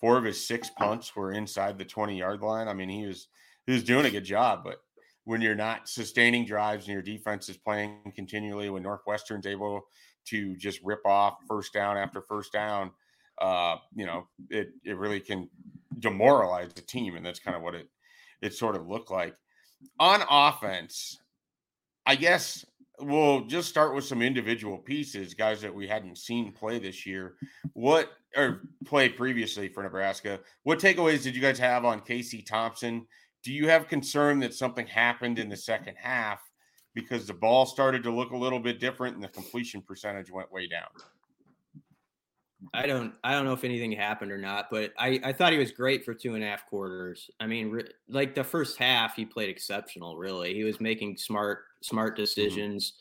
four 0.00 0.18
of 0.18 0.24
his 0.24 0.44
six 0.44 0.70
punts 0.70 1.14
were 1.14 1.32
inside 1.32 1.78
the 1.78 1.84
20 1.84 2.18
yard 2.18 2.40
line. 2.40 2.68
I 2.68 2.74
mean, 2.74 2.88
he 2.88 3.06
was 3.06 3.28
he 3.66 3.72
was 3.72 3.84
doing 3.84 4.06
a 4.06 4.10
good 4.10 4.24
job, 4.24 4.64
but 4.64 4.78
when 5.24 5.40
you're 5.40 5.54
not 5.54 5.88
sustaining 5.88 6.44
drives 6.44 6.86
and 6.86 6.92
your 6.92 7.02
defense 7.02 7.48
is 7.48 7.56
playing 7.56 8.12
continually, 8.14 8.70
when 8.70 8.82
Northwestern's 8.82 9.46
able 9.46 9.82
to 10.26 10.56
just 10.56 10.80
rip 10.82 11.04
off 11.04 11.38
first 11.48 11.72
down 11.72 11.96
after 11.96 12.22
first 12.22 12.52
down, 12.52 12.90
uh, 13.40 13.76
you 13.94 14.06
know, 14.06 14.26
it 14.50 14.70
it 14.84 14.96
really 14.96 15.20
can 15.20 15.48
demoralize 15.98 16.72
the 16.74 16.82
team, 16.82 17.16
and 17.16 17.24
that's 17.24 17.40
kind 17.40 17.56
of 17.56 17.62
what 17.62 17.74
it 17.74 17.88
it 18.40 18.54
sort 18.54 18.76
of 18.76 18.88
looked 18.88 19.10
like. 19.10 19.34
On 19.98 20.22
offense, 20.28 21.18
I 22.06 22.16
guess 22.16 22.64
we'll 23.00 23.42
just 23.46 23.68
start 23.68 23.94
with 23.94 24.04
some 24.04 24.22
individual 24.22 24.78
pieces, 24.78 25.34
guys 25.34 25.60
that 25.62 25.74
we 25.74 25.86
hadn't 25.88 26.18
seen 26.18 26.52
play 26.52 26.78
this 26.78 27.06
year. 27.06 27.34
What 27.72 28.10
or 28.36 28.62
play 28.84 29.08
previously 29.08 29.68
for 29.68 29.82
Nebraska? 29.82 30.40
What 30.62 30.78
takeaways 30.78 31.22
did 31.22 31.34
you 31.34 31.42
guys 31.42 31.58
have 31.58 31.84
on 31.84 32.00
Casey 32.00 32.42
Thompson? 32.42 33.06
Do 33.42 33.52
you 33.52 33.68
have 33.68 33.88
concern 33.88 34.38
that 34.40 34.54
something 34.54 34.86
happened 34.86 35.38
in 35.38 35.48
the 35.48 35.56
second 35.56 35.96
half 35.96 36.40
because 36.94 37.26
the 37.26 37.34
ball 37.34 37.66
started 37.66 38.02
to 38.04 38.10
look 38.10 38.30
a 38.30 38.36
little 38.36 38.60
bit 38.60 38.78
different 38.78 39.14
and 39.14 39.24
the 39.24 39.28
completion 39.28 39.82
percentage 39.82 40.30
went 40.30 40.52
way 40.52 40.66
down? 40.66 40.88
I 42.74 42.86
don't 42.86 43.14
I 43.24 43.32
don't 43.32 43.44
know 43.44 43.52
if 43.52 43.64
anything 43.64 43.92
happened 43.92 44.30
or 44.30 44.38
not, 44.38 44.68
but 44.70 44.92
I 44.98 45.20
I 45.24 45.32
thought 45.32 45.52
he 45.52 45.58
was 45.58 45.72
great 45.72 46.04
for 46.04 46.14
two 46.14 46.34
and 46.34 46.44
a 46.44 46.46
half 46.46 46.66
quarters. 46.66 47.28
I 47.40 47.46
mean, 47.46 47.70
re, 47.70 47.84
like 48.08 48.34
the 48.34 48.44
first 48.44 48.78
half, 48.78 49.16
he 49.16 49.24
played 49.24 49.48
exceptional. 49.48 50.16
Really, 50.16 50.54
he 50.54 50.62
was 50.62 50.80
making 50.80 51.16
smart 51.16 51.64
smart 51.82 52.14
mm-hmm. 52.14 52.22
decisions, 52.22 52.92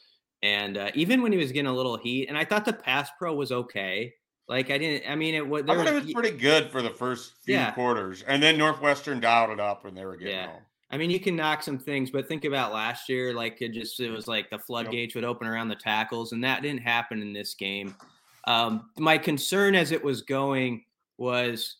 mm-hmm. 0.44 0.62
and 0.62 0.78
uh, 0.78 0.92
even 0.96 1.22
when 1.22 1.32
he 1.32 1.38
was 1.38 1.52
getting 1.52 1.70
a 1.70 1.76
little 1.76 1.98
heat, 1.98 2.28
and 2.28 2.38
I 2.38 2.46
thought 2.46 2.66
the 2.66 2.74
pass 2.74 3.10
pro 3.20 3.36
was 3.36 3.52
okay. 3.52 4.14
Like 4.52 4.70
I 4.70 4.78
didn't. 4.78 5.10
I 5.10 5.16
mean, 5.16 5.34
it 5.34 5.48
was. 5.48 5.64
I 5.64 5.78
thought 5.78 5.88
it 5.88 6.04
was 6.04 6.12
pretty 6.12 6.32
good 6.38 6.70
for 6.70 6.82
the 6.82 6.90
first 6.90 7.36
few 7.46 7.56
yeah. 7.56 7.72
quarters, 7.72 8.22
and 8.28 8.44
then 8.44 8.58
Northwestern 8.58 9.22
dialed 9.22 9.50
it 9.50 9.62
up 9.62 9.86
when 9.86 9.96
they 9.96 10.04
were 10.04 10.18
getting 10.18 10.36
yeah. 10.36 10.48
home. 10.48 10.62
I 10.90 10.98
mean, 10.98 11.10
you 11.10 11.22
can 11.22 11.38
knock 11.38 11.64
some 11.64 11.80
things, 11.80 12.12
but 12.12 12.28
think 12.28 12.44
about 12.44 12.74
last 12.74 13.08
year. 13.08 13.34
Like 13.34 13.62
it 13.62 13.72
just 13.72 13.98
it 14.02 14.10
was 14.10 14.28
like 14.28 14.50
the 14.50 14.60
floodgates 14.60 15.16
yep. 15.16 15.24
would 15.24 15.30
open 15.30 15.48
around 15.48 15.70
the 15.70 15.78
tackles, 15.78 16.34
and 16.34 16.44
that 16.44 16.64
didn't 16.64 16.82
happen 16.82 17.22
in 17.22 17.32
this 17.32 17.54
game. 17.54 17.96
Um, 18.44 18.90
my 19.00 19.18
concern 19.18 19.74
as 19.74 19.94
it 19.94 20.04
was 20.04 20.22
going 20.22 20.84
was 21.18 21.78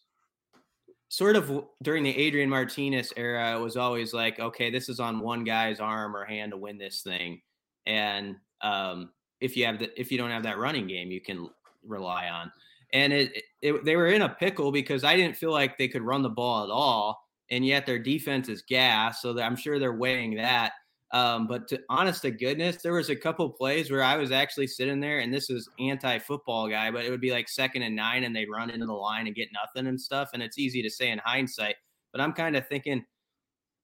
sort 1.10 1.36
of 1.36 1.66
during 1.82 2.06
the 2.06 2.18
Adrian 2.18 2.50
Martinez 2.50 3.12
era, 3.18 3.54
it 3.54 3.60
was 3.60 3.76
always 3.76 4.14
like, 4.14 4.40
okay, 4.40 4.70
this 4.70 4.88
is 4.88 5.02
on 5.02 5.20
one 5.20 5.44
guy's 5.44 5.82
arm 5.82 6.16
or 6.16 6.24
hand 6.24 6.54
to 6.54 6.58
win 6.58 6.78
this 6.78 7.02
thing. 7.02 7.42
And 7.86 8.38
um, 8.62 9.10
if 9.42 9.58
you 9.58 9.66
have 9.66 9.80
the, 9.80 9.92
if 10.00 10.10
you 10.10 10.18
don't 10.18 10.32
have 10.32 10.44
that 10.44 10.58
running 10.58 10.88
game, 10.88 11.12
you 11.12 11.20
can 11.20 11.50
rely 11.86 12.30
on. 12.30 12.52
And 12.94 13.14
it, 13.14 13.44
it, 13.62 13.86
they 13.86 13.96
were 13.96 14.08
in 14.08 14.22
a 14.22 14.30
pickle 14.30 14.72
because 14.72 15.04
I 15.04 15.16
didn't 15.16 15.38
feel 15.38 15.52
like 15.52 15.78
they 15.78 15.88
could 15.88 16.02
run 16.02 16.22
the 16.22 16.30
ball 16.30 16.64
at 16.64 16.70
all, 16.70 17.26
and 17.50 17.66
yet 17.66 17.86
their 17.86 18.00
defense 18.00 18.50
is 18.50 18.62
gas. 18.62 19.22
So 19.22 19.40
I'm 19.40 19.56
sure 19.56 19.80
they're 19.80 19.94
weighing 19.94 20.36
that. 20.36 20.74
Um, 21.14 21.48
but 21.48 21.68
to 21.68 21.82
honest 21.90 22.22
to 22.22 22.32
goodness, 22.32 22.78
there 22.78 22.94
was 22.94 23.10
a 23.10 23.16
couple 23.16 23.50
plays 23.50 23.92
where 23.92 24.04
I 24.04 24.16
was 24.16 24.32
actually 24.32 24.68
sitting 24.68 25.02
there, 25.02 25.20
and 25.20 25.34
this 25.34 25.50
is 25.50 25.70
anti-football 25.80 26.70
guy, 26.70 26.90
but 26.90 27.04
it 27.04 27.10
would 27.10 27.20
be 27.20 27.32
like 27.32 27.50
second 27.50 27.82
and 27.82 27.96
nine, 27.96 28.24
and 28.24 28.34
they'd 28.34 28.50
run 28.50 28.70
into 28.70 28.86
the 28.86 28.94
line 28.94 29.28
and 29.28 29.36
get 29.36 29.50
nothing 29.54 29.88
and 29.88 30.00
stuff. 30.00 30.30
And 30.34 30.42
it's 30.42 30.58
easy 30.58 30.82
to 30.82 30.90
say 30.90 31.12
in 31.12 31.20
hindsight, 31.20 31.76
but 32.14 32.22
I'm 32.22 32.32
kind 32.32 32.56
of 32.56 32.68
thinking, 32.68 33.06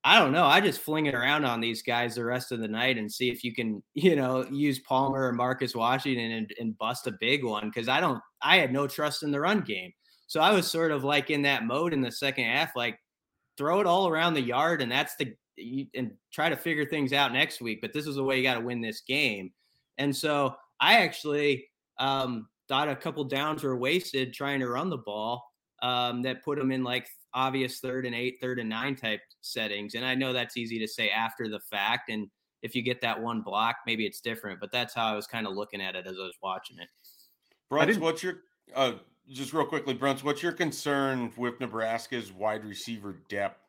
I 0.08 0.20
don't 0.20 0.32
know. 0.32 0.46
I 0.46 0.62
just 0.62 0.80
fling 0.80 1.08
it 1.08 1.14
around 1.14 1.44
on 1.44 1.60
these 1.60 1.82
guys 1.82 2.16
the 2.16 2.24
rest 2.24 2.54
of 2.54 2.62
the 2.62 2.68
night 2.70 2.98
and 2.98 3.12
see 3.12 3.30
if 3.30 3.44
you 3.44 3.54
can, 3.54 3.84
you 3.94 4.16
know, 4.16 4.46
use 4.50 4.80
Palmer 4.80 5.28
or 5.28 5.34
Marcus 5.34 5.76
Washington 5.76 6.32
and, 6.32 6.54
and 6.58 6.78
bust 6.78 7.08
a 7.08 7.18
big 7.20 7.44
one 7.44 7.70
because 7.70 7.90
I 7.90 8.00
don't. 8.00 8.22
I 8.42 8.58
had 8.58 8.72
no 8.72 8.88
trust 8.88 9.24
in 9.24 9.32
the 9.32 9.40
run 9.42 9.62
game, 9.62 9.92
so 10.28 10.40
I 10.40 10.54
was 10.54 10.72
sort 10.72 10.92
of 10.92 11.04
like 11.04 11.30
in 11.30 11.42
that 11.42 11.66
mode 11.66 11.92
in 11.92 12.00
the 12.00 12.12
second 12.12 12.46
half, 12.46 12.74
like 12.74 12.98
throw 13.58 13.82
it 13.82 13.86
all 13.86 14.08
around 14.08 14.34
the 14.34 14.42
yard, 14.42 14.82
and 14.82 14.90
that's 14.90 15.16
the 15.18 15.34
and 15.94 16.12
try 16.32 16.48
to 16.48 16.56
figure 16.56 16.86
things 16.86 17.12
out 17.12 17.34
next 17.34 17.60
week. 17.60 17.80
But 17.82 17.92
this 17.92 18.08
is 18.08 18.16
the 18.16 18.24
way 18.24 18.38
you 18.38 18.44
got 18.44 18.54
to 18.54 18.66
win 18.66 18.80
this 18.80 19.02
game. 19.02 19.52
And 19.98 20.16
so 20.16 20.56
I 20.80 21.00
actually, 21.00 21.68
um, 21.98 22.48
thought 22.70 22.88
a 22.88 22.96
couple 22.96 23.24
downs 23.24 23.64
were 23.64 23.76
wasted 23.76 24.34
trying 24.34 24.60
to 24.60 24.70
run 24.70 24.90
the 24.90 24.98
ball 24.98 25.44
um, 25.82 26.22
that 26.22 26.44
put 26.44 26.60
them 26.60 26.72
in 26.72 26.84
like 26.84 27.08
obvious 27.38 27.80
third 27.80 28.08
and 28.08 28.16
eight, 28.16 28.40
third 28.42 28.58
and 28.60 28.68
nine 28.68 28.96
type 28.96 29.22
settings. 29.42 29.94
And 29.94 30.04
I 30.04 30.16
know 30.16 30.34
that's 30.34 30.58
easy 30.58 30.80
to 30.80 30.88
say 30.88 31.12
after 31.12 31.48
the 31.48 31.60
fact. 31.60 32.10
And 32.10 32.28
if 32.64 32.76
you 32.76 32.82
get 32.82 33.00
that 33.02 33.22
one 33.22 33.42
block, 33.42 33.76
maybe 33.86 34.08
it's 34.08 34.20
different. 34.20 34.60
But 34.60 34.72
that's 34.72 34.96
how 34.96 35.06
I 35.06 35.16
was 35.16 35.28
kind 35.28 35.46
of 35.46 35.54
looking 35.54 35.80
at 35.80 35.96
it 35.96 36.08
as 36.08 36.18
I 36.20 36.24
was 36.24 36.38
watching 36.42 36.80
it. 36.80 36.88
Bruns, 37.70 38.00
what's 38.00 38.24
your 38.24 38.40
uh, 38.76 38.94
just 39.30 39.54
real 39.54 39.66
quickly, 39.66 39.94
Bruns, 39.94 40.24
what's 40.24 40.42
your 40.42 40.52
concern 40.52 41.32
with 41.38 41.60
Nebraska's 41.60 42.32
wide 42.32 42.66
receiver 42.66 43.22
depth? 43.30 43.62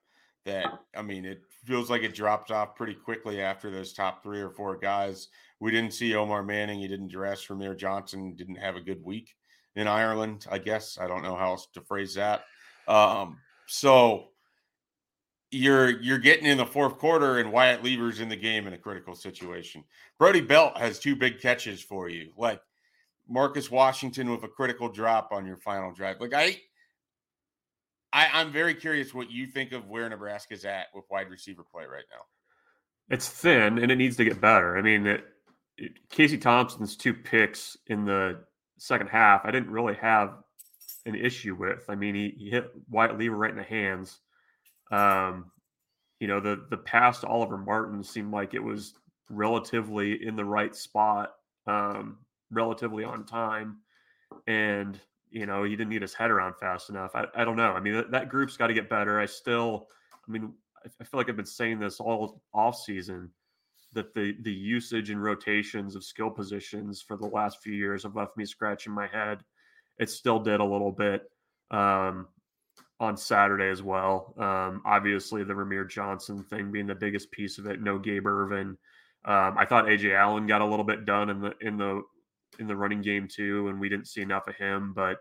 That 0.47 0.67
I 0.97 1.03
mean, 1.03 1.27
it 1.27 1.43
feels 1.67 1.91
like 1.91 2.03
it 2.03 2.15
dropped 2.15 2.51
off 2.51 2.75
pretty 2.75 2.95
quickly 2.95 3.43
after 3.43 3.71
those 3.71 3.93
top 3.93 4.23
three 4.23 4.41
or 4.41 4.51
four 4.51 4.79
guys. 4.79 5.29
We 5.61 5.71
didn't 5.71 5.93
see 5.93 6.15
Omar 6.15 6.43
Manning. 6.43 6.79
He 6.79 6.89
didn't 6.89 7.09
dress. 7.11 7.47
Rahmir 7.47 7.77
Johnson 7.77 8.35
didn't 8.35 8.55
have 8.57 8.77
a 8.77 8.81
good 8.81 9.05
week 9.05 9.35
in 9.77 9.87
Ireland. 9.87 10.47
I 10.51 10.57
guess 10.57 10.97
I 10.99 11.07
don't 11.07 11.23
know 11.23 11.37
how 11.37 11.51
else 11.51 11.69
to 11.75 11.83
phrase 11.83 12.15
that. 12.15 12.45
Um, 12.87 13.39
so 13.69 14.29
you're 15.51 16.01
you're 16.01 16.19
getting 16.19 16.47
in 16.47 16.59
the 16.59 16.67
fourth 16.67 16.99
quarter 16.99 17.39
and 17.39 17.53
Wyatt 17.53 17.83
Liewer's 17.83 18.21
in 18.21 18.29
the 18.29 18.37
game 18.37 18.67
in 18.67 18.73
a 18.73 18.79
critical 18.79 19.15
situation. 19.15 19.85
Brody 20.19 20.41
Belt 20.41 20.77
has 20.77 20.99
two 20.99 21.15
big 21.15 21.41
catches 21.41 21.81
for 21.81 22.09
you, 22.09 22.33
like 22.37 22.61
Marcus 23.29 23.71
Washington 23.71 24.31
with 24.31 24.43
a 24.43 24.49
critical 24.49 24.89
drop 24.89 25.31
on 25.33 25.47
your 25.47 25.57
final 25.57 25.93
drive. 25.93 26.21
Like 26.21 26.35
I, 26.35 26.59
I 28.13 28.29
I'm 28.33 28.53
very 28.53 28.75
curious 28.75 29.15
what 29.15 29.31
you 29.31 29.47
think 29.47 29.73
of 29.73 29.89
where 29.89 30.09
Nebraska's 30.09 30.65
at 30.65 30.87
with 30.95 31.05
wide 31.11 31.31
receiver 31.31 31.63
play 31.63 31.85
right 31.85 32.05
now. 32.11 32.25
It's 33.15 33.29
thin 33.29 33.79
and 33.79 33.93
it 33.93 33.97
needs 33.97 34.17
to 34.17 34.25
get 34.25 34.41
better. 34.41 34.77
I 34.77 34.83
mean, 34.83 35.07
it, 35.07 35.25
it, 35.77 35.93
Casey 36.11 36.37
Thompson's 36.37 36.97
two 36.97 37.15
picks 37.15 37.77
in 37.87 38.05
the 38.05 38.41
second 38.79 39.09
half, 39.09 39.43
I 39.45 39.51
didn't 39.51 39.71
really 39.71 39.95
have 39.95 40.35
an 41.09 41.15
issue 41.15 41.55
with. 41.55 41.85
I 41.89 41.95
mean, 41.95 42.15
he, 42.15 42.35
he 42.37 42.51
hit 42.51 42.71
Wyatt 42.89 43.19
Liewer 43.19 43.37
right 43.37 43.51
in 43.51 43.57
the 43.57 43.63
hands. 43.63 44.19
Um, 44.91 45.51
you 46.21 46.29
know, 46.29 46.41
the 46.41 46.67
the 46.71 46.77
pass 46.77 47.21
to 47.21 47.27
Oliver 47.27 47.59
Martin 47.59 48.03
seemed 48.03 48.33
like 48.33 48.55
it 48.55 48.63
was 48.63 48.95
relatively 49.31 50.25
in 50.27 50.37
the 50.37 50.45
right 50.45 50.75
spot, 50.75 51.35
um, 51.67 52.19
relatively 52.51 53.05
on 53.05 53.25
time, 53.25 53.79
and 54.47 54.99
you 55.31 55.47
know 55.47 55.65
he 55.65 55.77
didn't 55.77 55.93
get 55.93 56.03
his 56.03 56.15
head 56.15 56.31
around 56.31 56.55
fast 56.55 56.91
enough. 56.91 57.13
I, 57.15 57.27
I 57.35 57.45
don't 57.45 57.57
know. 57.57 57.73
I 57.73 57.81
mean, 57.81 57.95
that, 57.95 58.11
that 58.11 58.29
group's 58.29 58.57
got 58.57 58.69
to 58.69 58.75
get 58.75 58.89
better. 58.89 59.21
I 59.21 59.27
still, 59.27 59.89
I 60.27 60.31
mean, 60.31 60.53
I 60.85 61.05
feel 61.05 61.19
like 61.19 61.29
I've 61.29 61.37
been 61.37 61.47
saying 61.47 61.79
this 61.79 62.01
all 62.01 62.43
off 62.53 62.77
season 62.77 63.31
that 63.95 64.15
the 64.15 64.35
the 64.43 64.53
usage 64.53 65.11
and 65.11 65.23
rotations 65.23 65.95
of 65.95 66.05
skill 66.05 66.31
positions 66.31 67.01
for 67.01 67.17
the 67.17 67.27
last 67.27 67.63
few 67.63 67.73
years 67.73 68.03
have 68.03 68.17
left 68.17 68.37
me 68.37 68.45
scratching 68.45 68.93
my 68.93 69.07
head. 69.07 69.41
It 69.99 70.11
still 70.11 70.39
did 70.39 70.61
a 70.61 70.65
little 70.65 70.93
bit. 70.93 71.31
Um, 71.71 72.29
on 73.01 73.17
Saturday 73.17 73.69
as 73.69 73.83
well. 73.83 74.35
Um, 74.39 74.83
obviously, 74.85 75.45
the 75.45 75.55
Rahmir 75.55 75.89
Johnson 75.89 76.43
thing 76.43 76.73
being 76.73 76.87
the 76.87 76.95
biggest 76.95 77.31
piece 77.31 77.59
of 77.59 77.67
it. 77.67 77.81
No 77.81 77.99
Gabe 77.99 78.27
Ervin. 78.27 78.77
Um, 79.25 79.57
I 79.59 79.65
thought 79.67 79.87
Ajay 79.87 80.17
Allen 80.17 80.47
got 80.47 80.63
a 80.63 80.67
little 80.67 80.85
bit 80.85 81.05
done 81.05 81.31
in 81.31 81.41
the 81.41 81.53
in 81.61 81.77
the 81.77 82.03
in 82.59 82.67
the 82.67 82.77
running 82.77 83.03
game 83.03 83.29
too, 83.29 83.69
and 83.69 83.79
we 83.81 83.89
didn't 83.89 84.09
see 84.09 84.23
enough 84.23 84.49
of 84.49 84.57
him. 84.57 84.93
But 84.95 85.19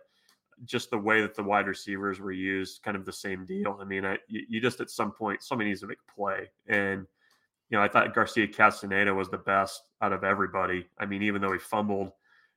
just 0.66 0.90
the 0.90 0.98
way 0.98 1.22
that 1.22 1.36
the 1.36 1.44
wide 1.44 1.68
receivers 1.68 2.20
were 2.20 2.32
used, 2.32 2.82
kind 2.84 2.98
of 2.98 3.06
the 3.06 3.14
same 3.14 3.46
deal. 3.46 3.78
I 3.80 3.86
mean, 3.86 4.06
I, 4.06 4.18
you, 4.28 4.44
you 4.50 4.62
just 4.62 4.82
at 4.82 4.90
some 4.90 5.12
point 5.12 5.44
somebody 5.44 5.70
needs 5.70 5.82
to 5.82 5.88
make 5.88 5.98
play, 6.16 6.50
and 6.68 7.06
you 7.70 7.78
know 7.78 7.84
I 7.84 7.88
thought 7.88 8.16
Garcia 8.16 8.48
Castaneda 8.48 9.14
was 9.14 9.30
the 9.30 9.38
best 9.38 9.82
out 10.02 10.14
of 10.14 10.24
everybody. 10.24 10.88
I 10.98 11.06
mean, 11.06 11.22
even 11.24 11.42
though 11.42 11.54
he 11.54 11.60
fumbled, 11.60 12.12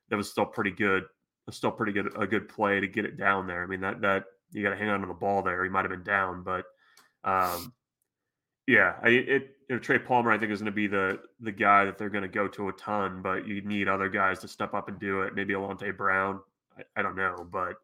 that 0.09 0.17
was 0.17 0.31
still 0.31 0.45
pretty 0.45 0.71
good. 0.71 1.03
Still 1.49 1.71
pretty 1.71 1.91
good, 1.91 2.13
a 2.17 2.27
good 2.27 2.47
play 2.47 2.79
to 2.79 2.87
get 2.87 3.03
it 3.03 3.17
down 3.17 3.47
there. 3.47 3.63
I 3.63 3.65
mean 3.65 3.81
that 3.81 4.01
that 4.01 4.25
you 4.51 4.63
got 4.63 4.69
to 4.69 4.77
hang 4.77 4.89
on 4.89 5.01
to 5.01 5.07
the 5.07 5.13
ball 5.13 5.41
there. 5.41 5.63
He 5.63 5.69
might 5.69 5.81
have 5.81 5.91
been 5.91 6.03
down, 6.03 6.43
but 6.43 6.65
um, 7.23 7.73
yeah, 8.67 8.95
I, 9.01 9.09
it 9.09 9.55
you 9.69 9.75
know, 9.75 9.79
Trey 9.79 9.99
Palmer 9.99 10.31
I 10.31 10.37
think 10.37 10.51
is 10.51 10.59
going 10.59 10.65
to 10.67 10.71
be 10.71 10.87
the 10.87 11.19
the 11.39 11.51
guy 11.51 11.85
that 11.85 11.97
they're 11.97 12.09
going 12.09 12.23
to 12.23 12.27
go 12.27 12.47
to 12.49 12.69
a 12.69 12.73
ton, 12.73 13.21
but 13.21 13.47
you 13.47 13.61
need 13.61 13.87
other 13.87 14.09
guys 14.09 14.39
to 14.39 14.47
step 14.47 14.73
up 14.73 14.87
and 14.87 14.99
do 14.99 15.21
it. 15.21 15.35
Maybe 15.35 15.53
Alante 15.53 15.95
Brown, 15.95 16.39
I, 16.77 16.83
I 16.97 17.01
don't 17.01 17.15
know, 17.15 17.47
but 17.51 17.75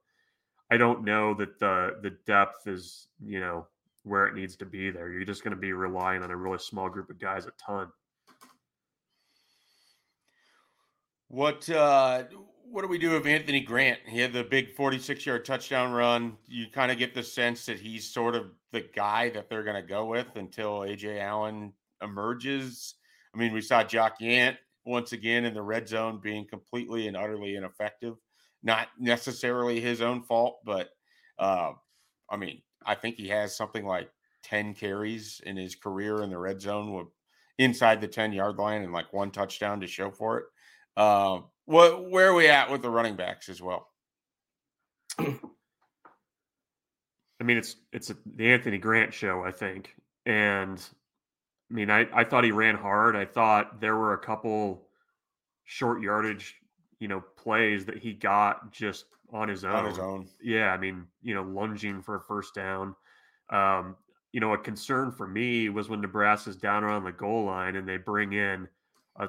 I 0.70 0.78
don't 0.78 1.04
know 1.04 1.34
that 1.36 1.60
the 1.60 1.98
the 2.02 2.12
depth 2.26 2.67
is 2.67 3.08
you 3.26 3.39
know 3.39 3.67
where 4.04 4.28
it 4.28 4.36
needs 4.36 4.56
to 4.58 4.65
be 4.65 4.89
there. 4.89 5.12
You're 5.12 5.26
just 5.26 5.43
going 5.43 5.56
to 5.56 5.60
be 5.60 5.74
relying 5.74 6.24
on 6.24 6.32
a 6.32 6.36
really 6.36 6.60
small 6.60 6.89
group 6.89 7.10
of 7.10 7.20
guys 7.20 7.46
a 7.46 7.52
ton. 7.63 7.88
What 11.30 11.70
uh 11.70 12.24
what 12.71 12.82
do 12.82 12.88
we 12.88 12.97
do 12.97 13.12
with 13.12 13.25
Anthony 13.25 13.62
Grant? 13.62 13.99
He 14.06 14.19
had 14.19 14.34
the 14.34 14.43
big 14.43 14.75
46 14.75 15.25
yard 15.25 15.45
touchdown 15.45 15.91
run. 15.91 16.38
You 16.47 16.67
kind 16.71 16.91
of 16.91 16.97
get 16.97 17.13
the 17.13 17.23
sense 17.23 17.65
that 17.65 17.80
he's 17.80 18.12
sort 18.12 18.36
of 18.36 18.51
the 18.71 18.82
guy 18.95 19.30
that 19.30 19.49
they're 19.49 19.63
going 19.63 19.82
to 19.82 19.88
go 19.88 20.06
with 20.06 20.27
until 20.36 20.80
Ajay 20.80 21.21
Allen 21.21 21.73
emerges. 22.01 22.95
I 23.34 23.38
mean, 23.38 23.53
we 23.53 23.62
saw 23.62 23.84
Jock 23.84 24.19
Yant 24.19 24.58
once 24.86 25.12
again 25.12 25.45
in 25.45 25.53
the 25.53 25.62
red 25.62 25.88
zone 25.88 26.19
being 26.21 26.45
completely 26.47 27.08
and 27.08 27.15
utterly 27.15 27.56
ineffective. 27.56 28.15
Not 28.63 28.88
necessarily 28.99 29.80
his 29.80 30.01
own 30.01 30.23
fault, 30.23 30.60
but 30.65 30.89
uh, 31.39 31.71
I 32.30 32.38
mean, 32.38 32.62
I 32.86 32.95
think 32.95 33.15
he 33.15 33.30
has 33.30 33.56
something 33.56 33.86
like 33.86 34.10
10 34.43 34.73
carries 34.73 35.41
in 35.45 35.58
his 35.58 35.75
career 35.75 36.21
in 36.21 36.30
the 36.30 36.38
red 36.38 36.62
zone 36.62 36.93
with 36.93 37.08
inside 37.58 38.01
the 38.01 38.08
10 38.08 38.34
yard 38.34 38.58
line 38.58 38.84
and 38.84 38.93
like 38.93 39.13
one 39.13 39.32
touchdown 39.32 39.80
to 39.82 39.88
show 39.88 40.12
for 40.12 40.39
it. 40.39 40.45
Uh, 40.95 41.39
what 41.67 42.10
where 42.10 42.30
are 42.30 42.34
we 42.34 42.47
at 42.47 42.71
with 42.71 42.82
the 42.82 42.89
running 42.89 43.15
backs 43.15 43.49
as 43.49 43.62
well? 43.62 43.88
I 45.19 45.34
mean, 47.43 47.58
it's 47.58 47.75
it's 47.93 48.10
a, 48.10 48.15
the 48.36 48.51
Anthony 48.51 48.80
Grant 48.80 49.13
show, 49.13 49.43
I 49.43 49.51
think, 49.51 49.93
and 50.25 50.84
I 51.69 51.73
mean, 51.73 51.91
I 51.91 52.08
I 52.13 52.23
thought 52.23 52.43
he 52.45 52.51
ran 52.51 52.75
hard. 52.75 53.15
I 53.15 53.25
thought 53.25 53.80
there 53.80 53.95
were 53.95 54.13
a 54.13 54.17
couple 54.17 54.88
short 55.65 56.01
yardage, 56.01 56.56
you 56.99 57.08
know, 57.08 57.21
plays 57.36 57.86
that 57.86 57.97
he 57.97 58.13
got 58.13 58.71
just 58.71 59.06
on 59.32 59.49
his 59.49 59.63
own. 59.65 59.75
On 59.75 59.86
his 59.86 59.99
own, 59.99 60.27
yeah. 60.41 60.71
I 60.71 60.77
mean, 60.77 61.06
you 61.21 61.36
know, 61.36 61.43
lunging 61.43 62.01
for 62.01 62.15
a 62.15 62.21
first 62.21 62.56
down. 62.56 62.95
Um, 63.49 63.97
you 64.32 64.39
know, 64.39 64.53
a 64.53 64.58
concern 64.58 65.12
for 65.12 65.27
me 65.27 65.67
was 65.69 65.89
when 65.89 65.99
Nebraska's 66.01 66.56
down 66.56 66.84
around 66.84 67.03
the 67.03 67.12
goal 67.12 67.45
line 67.45 67.75
and 67.75 67.88
they 67.88 67.97
bring 67.97 68.34
in 68.34 68.67
a 69.17 69.27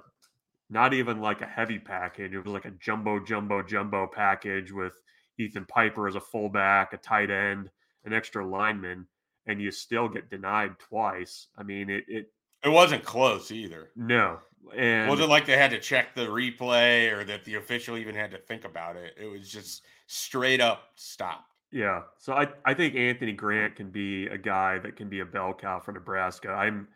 not 0.71 0.95
even 0.95 1.21
like 1.21 1.41
a 1.41 1.47
heavy 1.47 1.79
package. 1.79 2.35
It 2.35 2.45
was 2.45 2.53
like 2.53 2.67
a 2.67 2.73
jumbo, 2.73 3.19
jumbo, 3.19 3.63
jumbo 3.63 4.07
package 4.07 4.71
with 4.73 5.01
Ethan 5.39 5.65
Piper 5.67 6.09
as 6.09 6.15
a 6.15 6.21
fullback, 6.21 6.93
a 6.93 6.97
tight 6.99 7.31
end, 7.31 7.71
an 8.05 8.13
extra 8.13 8.47
lineman, 8.47 9.07
and 9.47 9.61
you 9.61 9.71
still 9.71 10.09
get 10.09 10.31
denied 10.31 10.79
twice. 10.79 11.49
I 11.57 11.63
mean, 11.63 11.89
it 11.89 12.05
it, 12.09 12.33
it 12.65 12.69
wasn't 12.69 13.05
close 13.05 13.51
either. 13.51 13.91
No, 13.97 14.39
and 14.77 15.07
it 15.07 15.11
wasn't 15.11 15.31
like 15.31 15.47
they 15.47 15.57
had 15.57 15.71
to 15.71 15.81
check 15.81 16.15
the 16.15 16.27
replay 16.27 17.13
or 17.13 17.25
that 17.25 17.45
the 17.45 17.55
official 17.55 17.97
even 17.97 18.15
had 18.15 18.31
to 18.33 18.39
think 18.39 18.65
about 18.65 18.97
it. 18.97 19.15
It 19.21 19.27
was 19.27 19.49
just 19.49 19.83
straight 20.07 20.61
up 20.61 20.83
stopped. 20.97 21.55
Yeah, 21.71 22.03
so 22.19 22.33
I 22.33 22.49
I 22.65 22.75
think 22.75 22.95
Anthony 22.95 23.33
Grant 23.33 23.77
can 23.77 23.91
be 23.91 24.27
a 24.27 24.39
guy 24.39 24.79
that 24.79 24.97
can 24.97 25.09
be 25.09 25.21
a 25.21 25.27
bell 25.27 25.55
cow 25.55 25.81
for 25.81 25.93
Nebraska. 25.93 26.51
I'm 26.51 26.89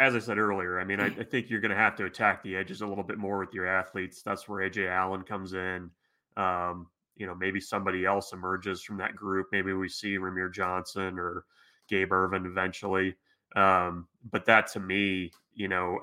as 0.00 0.14
I 0.14 0.18
said 0.18 0.38
earlier, 0.38 0.80
I 0.80 0.84
mean, 0.84 1.00
I, 1.00 1.06
I 1.06 1.24
think 1.24 1.50
you're 1.50 1.60
going 1.60 1.70
to 1.70 1.76
have 1.76 1.96
to 1.96 2.04
attack 2.04 2.42
the 2.42 2.56
edges 2.56 2.80
a 2.80 2.86
little 2.86 3.04
bit 3.04 3.18
more 3.18 3.38
with 3.38 3.52
your 3.52 3.66
athletes. 3.66 4.22
That's 4.22 4.48
where 4.48 4.68
Ajay 4.68 4.88
Allen 4.88 5.22
comes 5.22 5.52
in. 5.52 5.90
Um, 6.36 6.86
you 7.16 7.26
know, 7.26 7.34
maybe 7.34 7.60
somebody 7.60 8.04
else 8.04 8.32
emerges 8.32 8.82
from 8.82 8.96
that 8.98 9.14
group. 9.14 9.48
Maybe 9.52 9.72
we 9.72 9.88
see 9.88 10.18
Rahmir 10.18 10.52
Johnson 10.52 11.18
or 11.18 11.44
Gabe 11.88 12.12
Ervin 12.12 12.46
eventually. 12.46 13.14
Um, 13.54 14.08
but 14.30 14.46
that 14.46 14.66
to 14.72 14.80
me, 14.80 15.30
you 15.54 15.68
know, 15.68 16.00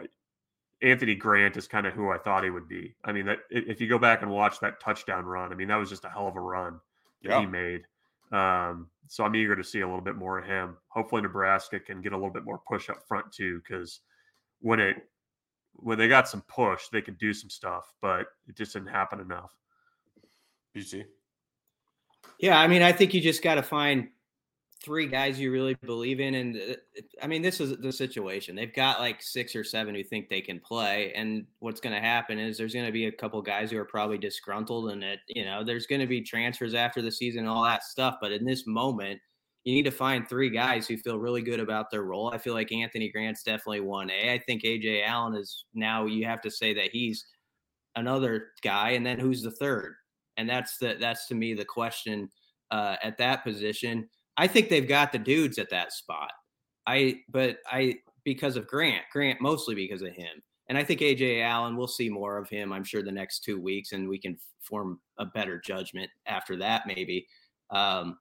Anthony 0.82 1.16
Grant 1.16 1.58
is 1.58 1.68
kind 1.68 1.86
of 1.86 1.94
who 1.94 2.10
I 2.10 2.18
thought 2.18 2.44
he 2.44 2.50
would 2.50 2.68
be. 2.68 2.96
I 3.04 3.12
mean, 3.12 3.26
that 3.26 3.40
if 3.50 3.82
you 3.82 3.88
go 3.88 4.00
back 4.00 4.22
and 4.22 4.32
watch 4.32 4.60
that 4.62 4.80
touchdown 4.80 5.26
run, 5.26 5.52
I 5.52 5.56
mean, 5.56 5.68
that 5.68 5.76
was 5.76 5.90
just 5.90 6.06
a 6.06 6.10
hell 6.10 6.28
of 6.28 6.36
a 6.36 6.42
run 6.42 6.80
that 7.24 7.32
he 7.42 7.46
made. 7.46 7.82
Um, 8.32 8.88
so 9.08 9.24
I'm 9.26 9.36
eager 9.36 9.56
to 9.56 9.64
see 9.64 9.82
a 9.82 9.88
little 9.88 10.02
bit 10.02 10.16
more 10.16 10.40
of 10.40 10.46
him. 10.46 10.78
Hopefully, 10.88 11.22
Nebraska 11.22 11.80
can 11.80 12.02
get 12.02 12.14
a 12.14 12.16
little 12.16 12.32
bit 12.32 12.46
more 12.46 12.62
push 12.68 12.90
up 12.90 13.06
front 13.08 13.32
too, 13.32 13.62
because 13.62 14.02
when 14.60 14.80
it 14.80 14.98
when 15.74 15.98
they 15.98 16.08
got 16.08 16.28
some 16.28 16.44
push, 16.48 16.88
they 16.92 17.02
could 17.02 17.18
do 17.18 17.34
some 17.34 17.50
stuff, 17.50 17.92
but 18.02 18.28
it 18.48 18.56
just 18.56 18.74
didn't 18.74 18.90
happen 18.90 19.20
enough. 19.20 19.52
BC. 20.76 21.06
Yeah, 22.40 22.60
I 22.60 22.68
mean, 22.68 22.82
I 22.82 22.92
think 22.92 23.14
you 23.14 23.22
just 23.22 23.44
got 23.44 23.56
to 23.56 23.64
find 23.64 24.10
three 24.84 25.08
guys 25.08 25.40
you 25.40 25.52
really 25.52 25.76
believe 25.86 26.20
in. 26.20 26.36
And 26.36 26.56
uh, 26.56 27.02
I 27.22 27.28
mean, 27.28 27.42
this 27.42 27.60
is 27.60 27.78
the 27.78 27.92
situation. 27.92 28.56
They've 28.56 28.74
got 28.74 29.00
like 29.00 29.22
six 29.22 29.56
or 29.56 29.64
seven 29.64 29.94
who 29.96 30.04
think 30.04 30.30
they 30.30 30.42
can 30.42 30.60
play. 30.60 31.14
And 31.14 31.46
what's 31.60 31.82
going 31.82 31.96
to 31.96 32.02
happen 32.02 32.40
is 32.40 32.58
there's 32.58 32.74
going 32.74 32.86
to 32.86 32.92
be 32.92 33.06
a 33.06 33.12
couple 33.12 33.42
guys 33.42 33.72
who 33.72 33.78
are 33.78 33.86
probably 33.86 34.18
disgruntled 34.18 34.92
and 34.92 35.04
that, 35.04 35.20
you 35.28 35.46
know, 35.46 35.64
there's 35.64 35.88
going 35.88 36.02
to 36.02 36.08
be 36.08 36.22
transfers 36.22 36.74
after 36.74 37.02
the 37.02 37.12
season 37.12 37.42
and 37.42 37.50
all 37.50 37.64
that 37.64 37.84
stuff. 37.84 38.18
But 38.22 38.32
in 38.32 38.44
this 38.44 38.66
moment, 38.66 39.20
you 39.64 39.76
need 39.76 39.84
to 39.84 39.92
find 39.92 40.28
three 40.28 40.50
guys 40.50 40.88
who 40.88 40.98
feel 40.98 41.20
really 41.20 41.44
good 41.44 41.60
about 41.60 41.92
their 41.92 42.04
role. 42.04 42.32
I 42.34 42.40
feel 42.40 42.56
like 42.56 42.72
Anthony 42.72 43.10
Grant's 43.10 43.44
definitely 43.44 43.82
one 43.82 44.10
A. 44.10 44.34
I 44.34 44.40
think 44.40 44.64
Ajay 44.64 45.06
Allen 45.06 45.36
is 45.36 45.66
now 45.76 46.06
you 46.06 46.26
have 46.26 46.42
to 46.42 46.50
say 46.50 46.74
that 46.74 46.90
he's 46.92 47.26
another 47.96 48.48
guy. 48.64 48.92
And 48.92 49.06
then 49.06 49.20
who's 49.20 49.44
the 49.44 49.52
third? 49.52 49.94
And 50.38 50.50
that's 50.50 50.78
the 50.78 50.98
that's 51.00 51.28
to 51.28 51.36
me 51.36 51.54
the 51.54 51.66
question 51.66 52.30
uh, 52.72 52.96
at 53.04 53.18
that 53.20 53.44
position. 53.44 54.10
I 54.38 54.48
think 54.48 54.70
they've 54.70 54.88
got 54.88 55.12
the 55.12 55.20
dudes 55.20 55.58
at 55.58 55.70
that 55.70 55.94
spot. 55.94 56.32
I 56.88 57.22
but 57.30 57.58
I 57.70 57.96
because 58.24 58.56
of 58.56 58.68
Grant, 58.68 59.04
Grant 59.12 59.42
mostly 59.42 59.76
because 59.76 60.02
of 60.02 60.14
him. 60.14 60.42
And 60.70 60.78
I 60.78 60.84
think 60.84 61.02
Ajay 61.02 61.44
Allen, 61.44 61.76
we'll 61.76 61.88
see 61.88 62.10
more 62.10 62.38
of 62.38 62.48
him, 62.48 62.72
I'm 62.72 62.84
sure, 62.84 63.04
the 63.04 63.12
next 63.12 63.44
two 63.44 63.60
weeks, 63.60 63.92
and 63.92 64.08
we 64.08 64.18
can 64.18 64.38
form 64.62 65.00
a 65.18 65.26
better 65.26 65.60
judgment 65.60 66.10
after 66.28 66.56
that, 66.58 66.84
maybe. 66.88 67.28
Um, 67.72 68.18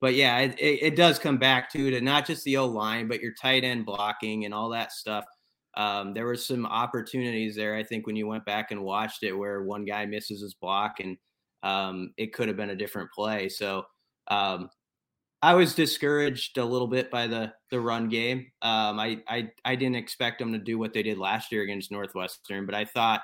but 0.00 0.14
yeah, 0.14 0.38
it, 0.38 0.58
it, 0.58 0.96
does 0.96 1.18
come 1.18 1.38
back 1.38 1.70
to 1.72 1.90
to 1.90 2.00
not 2.02 2.26
just 2.26 2.44
the 2.44 2.58
O 2.58 2.66
line, 2.66 3.08
but 3.08 3.20
your 3.20 3.32
tight 3.40 3.64
end 3.64 3.86
blocking 3.86 4.44
and 4.44 4.52
all 4.52 4.68
that 4.70 4.92
stuff. 4.92 5.24
Um, 5.76 6.12
there 6.12 6.26
were 6.26 6.36
some 6.36 6.66
opportunities 6.66 7.56
there, 7.56 7.74
I 7.74 7.82
think, 7.82 8.06
when 8.06 8.16
you 8.16 8.26
went 8.26 8.44
back 8.44 8.70
and 8.70 8.82
watched 8.82 9.22
it, 9.22 9.32
where 9.32 9.62
one 9.62 9.84
guy 9.84 10.04
misses 10.04 10.42
his 10.42 10.54
block 10.54 11.00
and 11.00 11.16
um, 11.62 12.12
it 12.18 12.34
could 12.34 12.48
have 12.48 12.56
been 12.56 12.70
a 12.70 12.76
different 12.76 13.10
play. 13.12 13.48
So 13.48 13.84
um, 14.28 14.68
I 15.44 15.52
was 15.52 15.74
discouraged 15.74 16.56
a 16.56 16.64
little 16.64 16.86
bit 16.86 17.10
by 17.10 17.26
the 17.26 17.52
the 17.70 17.78
run 17.78 18.08
game. 18.08 18.46
Um, 18.62 18.98
I, 18.98 19.20
I 19.28 19.50
I 19.62 19.76
didn't 19.76 19.96
expect 19.96 20.38
them 20.38 20.54
to 20.54 20.58
do 20.58 20.78
what 20.78 20.94
they 20.94 21.02
did 21.02 21.18
last 21.18 21.52
year 21.52 21.60
against 21.60 21.92
Northwestern, 21.92 22.64
but 22.64 22.74
I 22.74 22.86
thought 22.86 23.20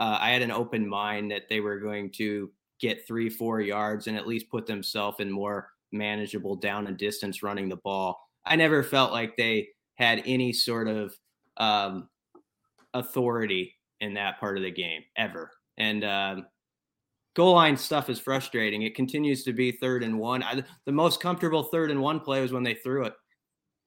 uh, 0.00 0.18
I 0.20 0.30
had 0.30 0.42
an 0.42 0.50
open 0.50 0.88
mind 0.88 1.30
that 1.30 1.42
they 1.48 1.60
were 1.60 1.78
going 1.78 2.10
to 2.16 2.50
get 2.80 3.06
three 3.06 3.30
four 3.30 3.60
yards 3.60 4.08
and 4.08 4.16
at 4.16 4.26
least 4.26 4.50
put 4.50 4.66
themselves 4.66 5.20
in 5.20 5.30
more 5.30 5.68
manageable 5.92 6.56
down 6.56 6.88
and 6.88 6.96
distance 6.96 7.44
running 7.44 7.68
the 7.68 7.76
ball. 7.76 8.18
I 8.44 8.56
never 8.56 8.82
felt 8.82 9.12
like 9.12 9.36
they 9.36 9.68
had 9.94 10.20
any 10.26 10.52
sort 10.52 10.88
of 10.88 11.14
um, 11.58 12.08
authority 12.92 13.76
in 14.00 14.14
that 14.14 14.40
part 14.40 14.56
of 14.56 14.64
the 14.64 14.72
game 14.72 15.04
ever, 15.16 15.52
and 15.78 16.02
um, 16.02 16.46
goal 17.34 17.54
line 17.54 17.76
stuff 17.76 18.10
is 18.10 18.18
frustrating. 18.18 18.82
It 18.82 18.94
continues 18.94 19.44
to 19.44 19.52
be 19.52 19.72
third 19.72 20.02
and 20.02 20.18
one. 20.18 20.42
I, 20.42 20.62
the 20.84 20.92
most 20.92 21.20
comfortable 21.20 21.64
third 21.64 21.90
and 21.90 22.00
one 22.00 22.20
play 22.20 22.40
was 22.40 22.52
when 22.52 22.62
they 22.62 22.74
threw 22.74 23.04
it. 23.06 23.14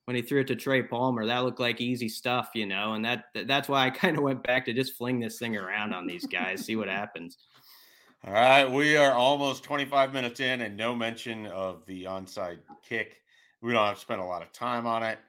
When 0.05 0.15
he 0.15 0.21
threw 0.21 0.41
it 0.41 0.47
to 0.47 0.55
Trey 0.55 0.84
Palmer, 0.84 1.25
that 1.25 1.43
looked 1.43 1.60
like 1.60 1.81
easy 1.81 2.08
stuff, 2.08 2.49
you 2.53 2.67
know, 2.67 2.93
and 2.93 3.03
that 3.05 3.25
that's 3.47 3.67
why 3.67 3.88
I 3.88 3.89
kind 3.91 4.17
of 4.17 4.23
went 4.23 4.43
back 4.43 4.65
to 4.65 4.73
just 4.73 4.97
fling 4.97 5.19
this 5.19 5.39
thing 5.39 5.55
around 5.55 5.93
on 5.93 6.05
these 6.05 6.25
guys, 6.27 6.63
see 6.63 6.75
what 6.75 6.88
happens. 6.88 7.38
All 8.27 8.34
right, 8.34 8.65
we 8.69 8.97
are 8.97 9.13
almost 9.13 9.63
25 9.63 10.13
minutes 10.13 10.39
in, 10.39 10.62
and 10.62 10.75
no 10.75 10.95
mention 10.95 11.45
of 11.47 11.86
the 11.86 12.05
onside 12.05 12.58
kick. 12.88 13.17
We 13.62 13.71
don't 13.71 13.86
have 13.86 13.95
to 13.95 14.01
spend 14.01 14.21
a 14.21 14.25
lot 14.25 14.41
of 14.41 14.51
time 14.51 14.88
on 14.88 15.03
it. 15.03 15.19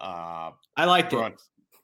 Uh, 0.00 0.50
I 0.76 0.84
liked 0.84 1.12
it. 1.12 1.34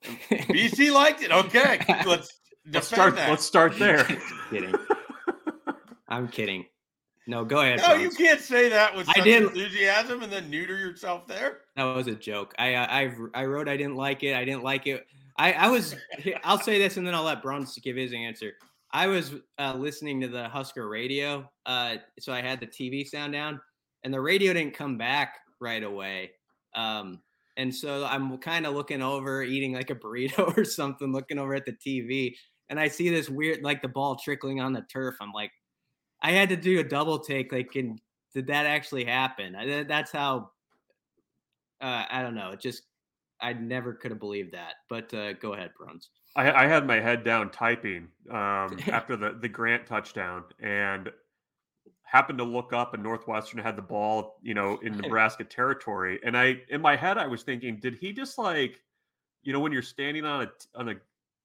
BC 0.03 0.93
liked 0.95 1.23
it. 1.23 1.31
Okay, 1.31 1.79
let's 2.07 2.41
let's 2.71 2.87
start. 2.87 3.17
That. 3.17 3.31
Let's 3.31 3.45
start 3.45 3.79
there. 3.79 4.05
kidding. 4.51 4.75
I'm 6.13 6.29
kidding. 6.29 6.67
No, 7.27 7.45
go 7.45 7.61
ahead. 7.61 7.81
No, 7.81 7.95
you 7.95 8.11
can't 8.11 8.41
say 8.41 8.69
that 8.69 8.95
with 8.95 9.09
I 9.09 9.21
did 9.21 9.45
enthusiasm 9.45 10.23
and 10.23 10.31
then 10.31 10.51
neuter 10.51 10.77
yourself 10.77 11.27
there. 11.27 11.61
That 11.77 11.85
was 11.85 12.07
a 12.07 12.15
joke. 12.15 12.55
I 12.59 12.75
uh, 12.75 12.87
I 12.91 13.15
I 13.35 13.45
wrote 13.47 13.69
I 13.69 13.77
didn't 13.77 13.97
like 13.97 14.23
it. 14.23 14.37
I 14.37 14.45
didn't 14.45 14.63
like 14.63 14.87
it. 14.87 15.07
I 15.39 15.53
I 15.53 15.69
was. 15.69 15.97
I'll 16.45 16.59
say 16.59 16.79
this 16.79 16.99
and 16.99 17.07
then 17.07 17.15
I'll 17.15 17.23
let 17.23 17.43
Bruns 17.43 17.79
give 17.79 17.97
his 17.97 18.13
answer. 18.13 18.53
I 18.93 19.07
was 19.07 19.35
uh, 19.59 19.75
listening 19.75 20.21
to 20.21 20.29
the 20.29 20.49
Husker 20.49 20.87
radio, 20.87 21.51
uh, 21.65 21.97
so 22.21 22.31
I 22.31 22.43
had 22.43 22.61
the 22.61 22.67
TV 22.67 23.09
sound 23.09 23.33
down, 23.33 23.59
and 24.05 24.13
the 24.13 24.21
radio 24.21 24.53
didn't 24.53 24.75
come 24.75 24.99
back 24.99 25.37
right 25.61 25.83
away. 25.83 26.33
Um, 26.75 27.23
and 27.57 27.75
so 27.75 28.05
I'm 28.05 28.37
kind 28.37 28.67
of 28.67 28.75
looking 28.75 29.01
over, 29.01 29.43
eating 29.43 29.73
like 29.73 29.89
a 29.89 29.95
burrito 29.95 30.55
or 30.59 30.67
something, 30.67 31.11
looking 31.11 31.39
over 31.39 31.55
at 31.55 31.65
the 31.65 31.73
TV, 31.73 32.35
and 32.69 32.79
I 32.79 32.89
see 32.89 33.09
this 33.09 33.31
weird, 33.31 33.63
like 33.63 33.81
the 33.81 33.89
ball 33.89 34.17
trickling 34.17 34.61
on 34.61 34.75
the 34.75 34.85
turf. 34.93 35.17
I'm 35.23 35.33
like, 35.33 35.53
I 36.23 36.33
had 36.33 36.49
to 36.51 36.57
do 36.57 36.79
a 36.79 36.85
double 36.85 37.19
take. 37.19 37.53
Like, 37.53 37.75
and 37.75 38.01
did 38.33 38.47
that 38.47 38.67
actually 38.67 39.05
happen? 39.05 39.55
I, 39.55 39.83
that's 39.83 40.13
how. 40.13 40.51
Uh, 41.81 42.05
I 42.09 42.23
don't 42.23 42.37
know. 42.37 42.51
It 42.53 42.61
just 42.61 42.85
I 43.41 43.53
never 43.53 43.93
could 43.93 44.13
have 44.13 44.21
believed 44.21 44.53
that. 44.53 44.75
But 44.89 45.13
uh, 45.13 45.35
go 45.35 45.55
ahead, 45.55 45.73
Bruns. 45.77 46.11
I, 46.37 46.51
I, 46.65 46.67
had 46.67 46.87
my 46.87 47.01
head 47.01 47.25
down 47.25 47.51
typing 47.51 48.09
um, 48.31 48.79
after 48.91 49.17
the 49.17 49.37
the 49.41 49.49
Grant 49.49 49.87
touchdown, 49.87 50.45
and 50.61 51.11
happened 52.05 52.39
to 52.39 52.45
look 52.45 52.73
up, 52.73 52.95
and 52.95 53.03
Northwestern 53.03 53.59
had 53.59 53.75
the 53.75 53.83
ball, 53.83 54.39
you 54.43 54.55
know, 54.55 54.79
in 54.83 54.97
Nebraska 54.99 55.45
territory. 55.45 56.21
And 56.25 56.37
I, 56.37 56.59
in 56.69 56.81
my 56.81 56.95
head, 56.95 57.19
I 57.19 57.27
was 57.27 57.43
thinking, 57.43 57.81
did 57.81 57.95
he 57.95 58.13
just 58.13 58.39
like, 58.39 58.81
you 59.43 59.53
know, 59.53 59.61
when 59.61 59.73
you're 59.73 59.83
standing 59.83 60.25
on 60.25 60.43
a 60.43 60.79
on 60.79 60.89
a 60.91 60.95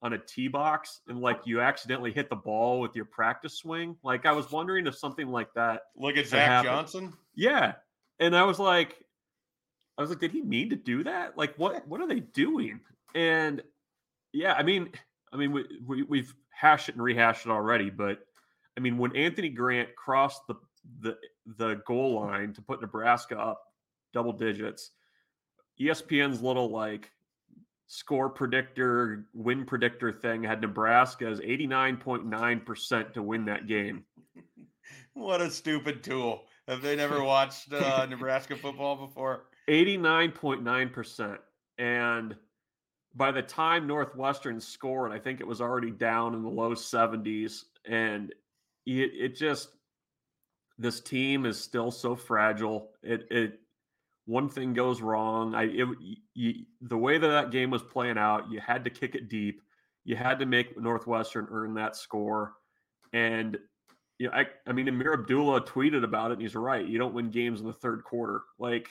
on 0.01 0.13
a 0.13 0.17
tee 0.17 0.47
box 0.47 1.01
and 1.07 1.19
like 1.19 1.41
you 1.45 1.60
accidentally 1.60 2.12
hit 2.12 2.29
the 2.29 2.36
ball 2.36 2.79
with 2.79 2.95
your 2.95 3.05
practice 3.05 3.57
swing. 3.57 3.95
Like 4.03 4.25
I 4.25 4.31
was 4.31 4.51
wondering 4.51 4.88
if 4.88 4.95
something 4.95 5.27
like 5.27 5.53
that. 5.55 5.83
Look 5.95 6.17
at 6.17 6.27
Zach 6.27 6.47
happened. 6.47 6.71
Johnson. 6.71 7.13
Yeah, 7.36 7.73
and 8.19 8.36
I 8.36 8.43
was 8.43 8.60
like, 8.60 8.95
I 9.97 10.01
was 10.01 10.10
like, 10.10 10.19
did 10.19 10.31
he 10.31 10.41
mean 10.41 10.69
to 10.69 10.75
do 10.75 11.03
that? 11.03 11.38
Like, 11.38 11.55
what 11.57 11.88
what 11.88 12.01
are 12.01 12.07
they 12.07 12.19
doing? 12.19 12.79
And 13.15 13.62
yeah, 14.33 14.53
I 14.53 14.63
mean, 14.63 14.89
I 15.33 15.38
mean, 15.38 15.51
we, 15.51 15.65
we 15.86 16.03
we've 16.03 16.33
hashed 16.49 16.89
it 16.89 16.95
and 16.95 17.03
rehashed 17.03 17.45
it 17.45 17.51
already, 17.51 17.89
but 17.89 18.19
I 18.77 18.79
mean, 18.79 18.97
when 18.97 19.15
Anthony 19.15 19.49
Grant 19.49 19.95
crossed 19.95 20.41
the 20.47 20.55
the 21.01 21.17
the 21.57 21.81
goal 21.88 22.15
line 22.15 22.53
to 22.53 22.62
put 22.62 22.81
Nebraska 22.81 23.38
up 23.38 23.62
double 24.13 24.33
digits, 24.33 24.91
ESPN's 25.79 26.41
little 26.41 26.69
like 26.69 27.12
score 27.88 28.30
predictor, 28.30 29.26
win 29.34 29.65
predictor 29.65 30.12
thing 30.12 30.43
had 30.43 30.62
Nebraska 30.62 31.26
as 31.26 31.39
89.9% 31.39 33.13
to 33.13 33.23
win 33.23 33.45
that 33.45 33.67
game. 33.67 34.04
what 35.13 35.41
a 35.41 35.50
stupid 35.50 36.04
tool. 36.04 36.43
Have 36.67 36.82
they 36.82 36.97
never 36.97 37.23
watched 37.23 37.71
uh, 37.71 38.06
Nebraska 38.10 38.58
football 38.58 39.08
before? 39.08 39.45
89.9%. 39.69 41.38
And 41.78 42.36
by 43.15 43.32
the 43.32 43.41
time 43.41 43.88
Northwestern 43.88 44.60
scored, 44.60 45.12
I 45.12 45.19
think 45.19 45.39
it 45.39 45.47
was 45.47 45.62
already 45.62 45.91
down 45.91 46.36
in 46.36 46.43
the 46.43 46.50
low 46.50 46.71
70s. 46.71 47.63
And 47.86 48.34
it, 48.86 49.12
it 49.13 49.36
just, 49.36 49.69
this 50.78 51.00
team 51.00 51.45
is 51.45 51.60
still 51.60 51.91
so 51.91 52.15
fragile. 52.15 52.91
It, 53.02 53.28
it, 53.32 53.60
one 54.27 54.49
thing 54.49 54.73
goes 54.73 55.01
wrong. 55.01 55.55
I 55.55 55.63
it, 55.63 55.87
you, 56.35 56.65
the 56.81 56.97
way 56.97 57.17
that 57.17 57.27
that 57.27 57.49
game 57.49 57.71
was 57.71 57.81
playing 57.81 58.17
out, 58.17 58.51
you 58.51 58.59
had 58.59 58.83
to 58.83 58.89
kick 58.89 59.15
it 59.15 59.29
deep. 59.29 59.61
You 60.03 60.15
had 60.15 60.39
to 60.39 60.45
make 60.45 60.79
Northwestern 60.79 61.47
earn 61.49 61.73
that 61.75 61.95
score, 61.95 62.53
and 63.13 63.57
you 64.19 64.27
know, 64.27 64.33
I, 64.33 64.47
I 64.67 64.73
mean, 64.73 64.87
Ameer 64.87 65.13
Abdullah 65.13 65.65
tweeted 65.65 66.03
about 66.03 66.31
it, 66.31 66.33
and 66.33 66.41
he's 66.41 66.55
right. 66.55 66.85
You 66.85 66.97
don't 66.97 67.13
win 67.13 67.31
games 67.31 67.61
in 67.61 67.67
the 67.67 67.73
third 67.73 68.03
quarter. 68.03 68.41
Like, 68.59 68.89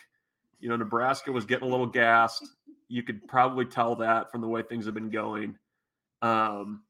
you 0.58 0.68
know, 0.68 0.76
Nebraska 0.76 1.30
was 1.30 1.44
getting 1.44 1.68
a 1.68 1.70
little 1.70 1.86
gassed. 1.86 2.46
You 2.88 3.02
could 3.02 3.26
probably 3.28 3.66
tell 3.66 3.96
that 3.96 4.30
from 4.30 4.40
the 4.40 4.48
way 4.48 4.62
things 4.62 4.86
have 4.86 4.94
been 4.94 5.10
going. 5.10 5.58
Um, 6.22 6.82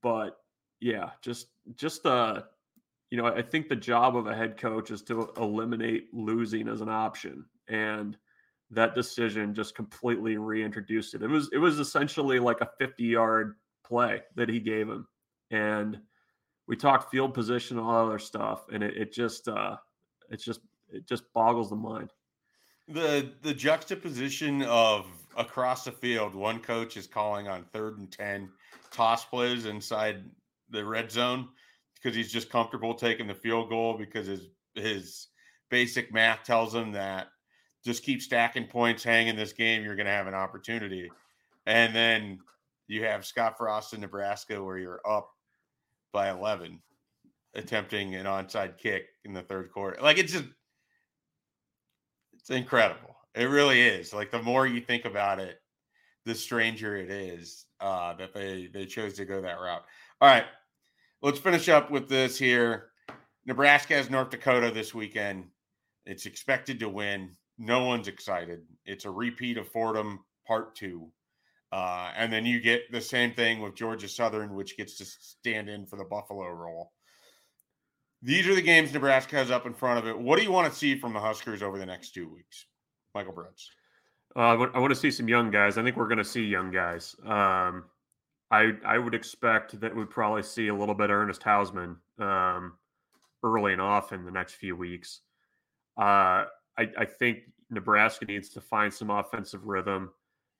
but 0.00 0.36
yeah, 0.80 1.10
just 1.22 1.48
just 1.74 2.06
uh, 2.06 2.42
you 3.10 3.18
know, 3.18 3.26
I 3.26 3.42
think 3.42 3.68
the 3.68 3.76
job 3.76 4.16
of 4.16 4.28
a 4.28 4.34
head 4.34 4.58
coach 4.58 4.92
is 4.92 5.02
to 5.02 5.32
eliminate 5.36 6.14
losing 6.14 6.68
as 6.68 6.80
an 6.80 6.88
option 6.88 7.46
and 7.68 8.16
that 8.70 8.94
decision 8.94 9.54
just 9.54 9.74
completely 9.74 10.36
reintroduced 10.36 11.14
it. 11.14 11.22
It 11.22 11.28
was 11.28 11.48
it 11.52 11.58
was 11.58 11.78
essentially 11.78 12.38
like 12.38 12.60
a 12.60 12.70
50 12.78 13.04
yard 13.04 13.56
play 13.84 14.22
that 14.36 14.48
he 14.48 14.60
gave 14.60 14.88
him, 14.88 15.06
and 15.50 15.98
we 16.66 16.76
talked 16.76 17.10
field 17.10 17.34
position 17.34 17.78
and 17.78 17.86
all 17.86 18.06
other 18.06 18.18
stuff, 18.18 18.66
and 18.72 18.82
it, 18.82 18.96
it 18.96 19.12
just 19.12 19.48
uh, 19.48 19.76
it's 20.30 20.44
just 20.44 20.60
it 20.90 21.06
just 21.06 21.32
boggles 21.32 21.70
the 21.70 21.76
mind. 21.76 22.10
The 22.88 23.32
the 23.42 23.54
juxtaposition 23.54 24.62
of 24.62 25.06
across 25.36 25.84
the 25.84 25.92
field, 25.92 26.34
one 26.34 26.60
coach 26.60 26.96
is 26.96 27.06
calling 27.06 27.48
on 27.48 27.64
third 27.64 27.98
and 27.98 28.10
ten 28.10 28.50
toss 28.90 29.24
plays 29.24 29.66
inside 29.66 30.24
the 30.70 30.84
red 30.84 31.10
zone 31.10 31.48
because 31.94 32.14
he's 32.16 32.32
just 32.32 32.50
comfortable 32.50 32.94
taking 32.94 33.26
the 33.26 33.34
field 33.34 33.68
goal 33.68 33.94
because 33.94 34.26
his 34.26 34.48
his 34.74 35.28
basic 35.70 36.12
math 36.12 36.42
tells 36.44 36.74
him 36.74 36.92
that 36.92 37.28
just 37.84 38.02
keep 38.02 38.22
stacking 38.22 38.66
points, 38.66 39.04
hang 39.04 39.28
in 39.28 39.36
this 39.36 39.52
game, 39.52 39.84
you're 39.84 39.96
going 39.96 40.06
to 40.06 40.12
have 40.12 40.26
an 40.26 40.34
opportunity. 40.34 41.10
And 41.66 41.94
then 41.94 42.38
you 42.86 43.04
have 43.04 43.26
Scott 43.26 43.56
Frost 43.56 43.94
in 43.94 44.00
Nebraska 44.00 44.62
where 44.62 44.78
you're 44.78 45.00
up 45.06 45.30
by 46.12 46.30
11 46.30 46.80
attempting 47.54 48.14
an 48.14 48.26
onside 48.26 48.78
kick 48.78 49.06
in 49.24 49.32
the 49.32 49.42
third 49.42 49.70
quarter. 49.70 50.00
Like 50.00 50.18
it's 50.18 50.32
just 50.32 50.44
it's 52.34 52.50
incredible. 52.50 53.16
It 53.34 53.44
really 53.44 53.80
is. 53.80 54.12
Like 54.12 54.30
the 54.30 54.42
more 54.42 54.66
you 54.66 54.80
think 54.80 55.04
about 55.04 55.38
it, 55.38 55.60
the 56.24 56.34
stranger 56.34 56.96
it 56.96 57.10
is 57.10 57.66
uh, 57.80 58.14
that 58.14 58.34
they 58.34 58.68
they 58.72 58.86
chose 58.86 59.14
to 59.14 59.24
go 59.24 59.40
that 59.40 59.60
route. 59.60 59.84
All 60.20 60.28
right, 60.28 60.46
let's 61.22 61.38
finish 61.38 61.68
up 61.68 61.90
with 61.90 62.08
this 62.08 62.38
here. 62.38 62.90
Nebraska 63.46 63.94
has 63.94 64.10
North 64.10 64.30
Dakota 64.30 64.70
this 64.70 64.94
weekend. 64.94 65.44
It's 66.06 66.26
expected 66.26 66.80
to 66.80 66.88
win 66.88 67.30
no 67.58 67.84
one's 67.84 68.08
excited. 68.08 68.62
It's 68.84 69.04
a 69.04 69.10
repeat 69.10 69.58
of 69.58 69.68
Fordham 69.68 70.24
Part 70.46 70.74
Two, 70.74 71.10
uh, 71.72 72.12
and 72.16 72.32
then 72.32 72.46
you 72.46 72.60
get 72.60 72.90
the 72.92 73.00
same 73.00 73.34
thing 73.34 73.60
with 73.60 73.74
Georgia 73.74 74.08
Southern, 74.08 74.54
which 74.54 74.76
gets 74.76 74.96
to 74.98 75.04
stand 75.04 75.68
in 75.68 75.86
for 75.86 75.96
the 75.96 76.04
Buffalo 76.04 76.48
role. 76.48 76.92
these 78.22 78.46
are 78.46 78.54
the 78.54 78.62
games 78.62 78.92
Nebraska 78.92 79.36
has 79.36 79.50
up 79.50 79.66
in 79.66 79.74
front 79.74 79.98
of 79.98 80.06
it. 80.06 80.18
What 80.18 80.38
do 80.38 80.44
you 80.44 80.52
want 80.52 80.72
to 80.72 80.78
see 80.78 80.98
from 80.98 81.12
the 81.12 81.20
Huskers 81.20 81.62
over 81.62 81.78
the 81.78 81.86
next 81.86 82.10
two 82.14 82.28
weeks? 82.28 82.66
Michael 83.14 83.32
Bruns. 83.32 83.70
Uh, 84.36 84.66
I, 84.74 84.78
want 84.78 84.90
to 84.90 84.98
see 84.98 85.12
some 85.12 85.28
young 85.28 85.50
guys. 85.50 85.78
I 85.78 85.84
think 85.84 85.96
we're 85.96 86.08
going 86.08 86.18
to 86.18 86.24
see 86.24 86.42
young 86.44 86.72
guys. 86.72 87.14
Um, 87.24 87.84
I 88.50 88.72
I 88.84 88.98
would 88.98 89.14
expect 89.14 89.80
that 89.80 89.94
we'd 89.94 90.10
probably 90.10 90.42
see 90.42 90.68
a 90.68 90.74
little 90.74 90.94
bit 90.94 91.10
of 91.10 91.16
Ernest 91.16 91.42
Hausmann 91.42 91.96
um, 92.18 92.72
early 93.44 93.72
and 93.72 93.80
often 93.80 94.20
in 94.20 94.24
the 94.24 94.32
next 94.32 94.54
few 94.54 94.74
weeks. 94.74 95.20
Uh, 95.96 96.44
I, 96.78 96.88
I 96.98 97.04
think 97.04 97.40
Nebraska 97.70 98.24
needs 98.24 98.48
to 98.50 98.60
find 98.60 98.92
some 98.92 99.10
offensive 99.10 99.66
rhythm. 99.66 100.10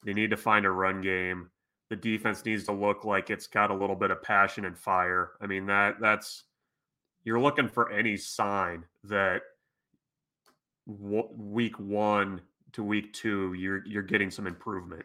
They 0.05 0.13
need 0.13 0.31
to 0.31 0.37
find 0.37 0.67
a 0.67 0.71
run 0.71 1.01
game. 1.01 1.51
The 1.91 1.97
defense 1.97 2.45
needs 2.45 2.65
to 2.65 2.73
look 2.73 3.05
like 3.05 3.31
it's 3.31 3.47
got 3.47 3.71
a 3.71 3.75
little 3.75 3.97
bit 3.97 4.11
of 4.11 4.23
passion 4.23 4.65
and 4.65 4.77
fire. 4.77 5.33
I 5.41 5.47
mean 5.47 5.67
that 5.67 5.97
that's 6.01 6.45
you're 7.25 7.41
looking 7.41 7.69
for 7.69 7.91
any 7.91 8.17
sign 8.17 8.85
that 9.05 9.43
w- 10.87 11.29
week 11.37 11.79
one 11.79 12.41
to 12.73 12.83
week 12.83 13.13
two 13.13 13.53
you're 13.55 13.85
you're 13.87 14.03
getting 14.03 14.31
some 14.31 14.47
improvement, 14.47 15.05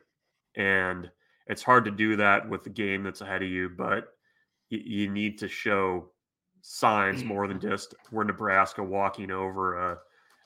and 0.55 1.09
it's 1.47 1.63
hard 1.63 1.85
to 1.85 1.91
do 1.91 2.15
that 2.15 2.47
with 2.47 2.63
the 2.63 2.69
game 2.69 3.03
that's 3.03 3.21
ahead 3.21 3.43
of 3.43 3.49
you. 3.49 3.69
But 3.69 4.13
you, 4.69 4.79
you 4.83 5.09
need 5.09 5.37
to 5.39 5.47
show 5.47 6.09
signs 6.61 7.23
mm. 7.23 7.27
more 7.27 7.47
than 7.47 7.59
just 7.59 7.93
we're 8.11 8.23
Nebraska 8.23 8.83
walking 8.83 9.31
over 9.31 9.91
a 9.91 9.97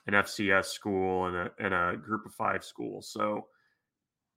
an 0.07 0.13
FCS 0.13 0.65
school 0.65 1.27
and 1.27 1.35
a 1.35 1.51
and 1.59 1.73
a 1.73 1.97
group 1.97 2.25
of 2.25 2.33
five 2.33 2.63
school. 2.63 3.01
So 3.01 3.47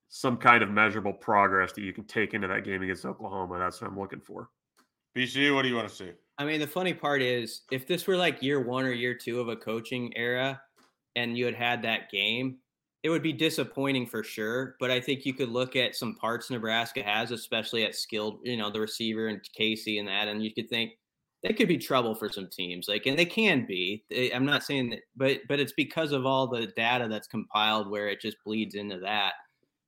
some 0.08 0.36
kind 0.36 0.62
of 0.62 0.70
measurable 0.70 1.12
progress 1.12 1.72
that 1.72 1.82
you 1.82 1.92
can 1.92 2.04
take 2.04 2.34
into 2.34 2.48
that 2.48 2.64
game 2.64 2.82
against 2.82 3.04
Oklahoma. 3.04 3.58
That's 3.58 3.80
what 3.80 3.90
I'm 3.90 3.98
looking 3.98 4.20
for. 4.20 4.50
BC, 5.16 5.54
what 5.54 5.62
do 5.62 5.68
you 5.68 5.74
want 5.74 5.88
to 5.88 5.94
see? 5.94 6.10
I 6.38 6.44
mean, 6.44 6.60
the 6.60 6.66
funny 6.66 6.92
part 6.92 7.22
is 7.22 7.62
if 7.72 7.86
this 7.86 8.06
were 8.06 8.16
like 8.16 8.42
year 8.42 8.60
one 8.60 8.84
or 8.84 8.92
year 8.92 9.14
two 9.14 9.40
of 9.40 9.48
a 9.48 9.56
coaching 9.56 10.12
era 10.14 10.60
and 11.16 11.36
you 11.36 11.46
had 11.46 11.54
had 11.54 11.82
that 11.82 12.10
game, 12.10 12.58
it 13.02 13.08
would 13.08 13.22
be 13.22 13.32
disappointing 13.32 14.06
for 14.06 14.22
sure. 14.22 14.76
But 14.78 14.90
I 14.90 15.00
think 15.00 15.24
you 15.24 15.32
could 15.32 15.48
look 15.48 15.74
at 15.74 15.96
some 15.96 16.14
parts 16.16 16.50
Nebraska 16.50 17.02
has, 17.02 17.30
especially 17.30 17.84
at 17.84 17.94
skilled, 17.94 18.40
you 18.42 18.56
know, 18.56 18.70
the 18.70 18.80
receiver 18.80 19.28
and 19.28 19.40
Casey 19.56 19.98
and 19.98 20.08
that, 20.08 20.28
and 20.28 20.44
you 20.44 20.52
could 20.52 20.68
think 20.68 20.92
they 21.42 21.52
could 21.52 21.68
be 21.68 21.78
trouble 21.78 22.14
for 22.14 22.30
some 22.30 22.48
teams. 22.48 22.88
Like, 22.88 23.06
and 23.06 23.18
they 23.18 23.24
can 23.24 23.66
be. 23.66 24.04
I'm 24.34 24.46
not 24.46 24.64
saying 24.64 24.90
that, 24.90 25.00
but 25.16 25.40
but 25.48 25.60
it's 25.60 25.72
because 25.72 26.12
of 26.12 26.26
all 26.26 26.46
the 26.46 26.66
data 26.76 27.08
that's 27.08 27.28
compiled 27.28 27.90
where 27.90 28.08
it 28.08 28.20
just 28.20 28.36
bleeds 28.44 28.74
into 28.74 28.98
that. 29.00 29.34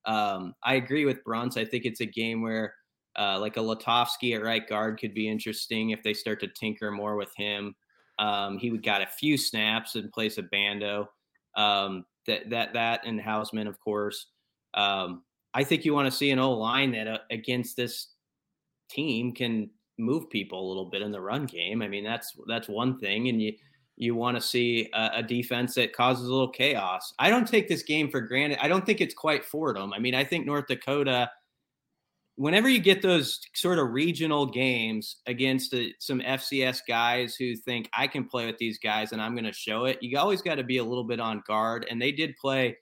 Um, 0.05 0.55
I 0.63 0.75
agree 0.75 1.05
with 1.05 1.25
Bruns. 1.25 1.57
I 1.57 1.65
think 1.65 1.85
it's 1.85 2.01
a 2.01 2.07
game 2.07 2.43
where 2.43 2.75
uh, 3.19 3.39
like 3.41 3.57
a 3.57 3.61
Lutovsky 3.61 4.35
at 4.35 4.43
right 4.43 4.67
guard 4.69 4.99
could 4.99 5.15
be 5.15 5.29
interesting 5.29 5.91
if 5.91 6.03
they 6.03 6.15
start 6.15 6.41
to 6.41 6.49
tinker 6.49 6.91
more 6.91 7.17
with 7.17 7.33
him. 7.37 7.75
Um, 8.19 8.59
he 8.59 8.71
would 8.71 8.83
got 8.83 9.03
a 9.03 9.07
few 9.07 9.37
snaps 9.37 9.97
in 9.97 10.11
place 10.11 10.39
of 10.39 10.51
Bando. 10.51 11.09
Um, 11.57 12.05
that 12.27 12.51
that 12.51 12.75
that 12.75 13.07
and 13.07 13.21
Hausmann, 13.21 13.69
of 13.69 13.81
course. 13.81 14.27
Um, 14.75 15.25
I 15.55 15.65
think 15.65 15.85
you 15.85 15.95
want 15.95 16.07
to 16.11 16.17
see 16.17 16.31
an 16.31 16.39
O 16.39 16.53
line 16.53 16.93
that 16.93 17.09
uh, 17.09 17.19
against 17.31 17.77
this 17.77 18.09
team 18.91 19.33
can 19.33 19.71
move 19.99 20.31
people 20.31 20.65
a 20.65 20.69
little 20.69 20.87
bit 20.87 21.03
in 21.03 21.13
the 21.13 21.21
run 21.21 21.47
game. 21.47 21.83
I 21.83 21.89
mean, 21.89 22.05
that's 22.05 22.33
that's 22.47 22.69
one 22.69 22.99
thing, 22.99 23.29
and 23.29 23.41
you 23.43 23.53
you 23.97 24.15
want 24.15 24.37
to 24.37 24.41
see 24.41 24.89
a, 24.95 25.11
a, 25.15 25.23
defense 25.25 25.75
that 25.75 25.93
causes 25.93 26.29
a 26.29 26.31
little 26.31 26.51
chaos. 26.53 27.13
I 27.19 27.31
don't 27.31 27.49
take 27.49 27.67
this 27.67 27.83
game 27.83 28.09
for 28.09 28.21
granted. 28.21 28.59
I 28.63 28.69
don't 28.69 28.87
think 28.87 29.01
it's 29.01 29.15
quite 29.15 29.45
Fordham. 29.45 29.93
I 29.93 29.99
mean, 29.99 30.15
I 30.15 30.23
think 30.23 30.47
North 30.47 30.69
Dakota 30.69 31.29
whenever 32.39 32.69
you 32.69 32.79
get 32.79 33.03
those 33.03 33.41
sort 33.53 33.81
of 33.81 33.91
regional 33.91 34.47
games 34.47 35.17
against 35.27 35.75
a, 35.75 35.93
some 35.99 36.21
FCS 36.21 36.83
guys 36.87 37.35
who 37.35 37.57
think 37.57 37.91
I 37.93 38.07
can 38.07 38.25
play 38.25 38.47
with 38.47 38.59
these 38.59 38.79
guys 38.79 39.11
and 39.11 39.21
I'm 39.21 39.35
going 39.35 39.45
to 39.45 39.53
show 39.53 39.87
it, 39.87 39.99
you 40.01 40.17
always 40.19 40.41
got 40.41 40.55
to 40.55 40.63
be 40.63 40.79
a 40.79 40.85
little 40.85 41.03
bit 41.03 41.19
on 41.19 41.43
guard. 41.49 41.85
And 41.91 42.01
they 42.01 42.13
did 42.13 42.37
play 42.37 42.77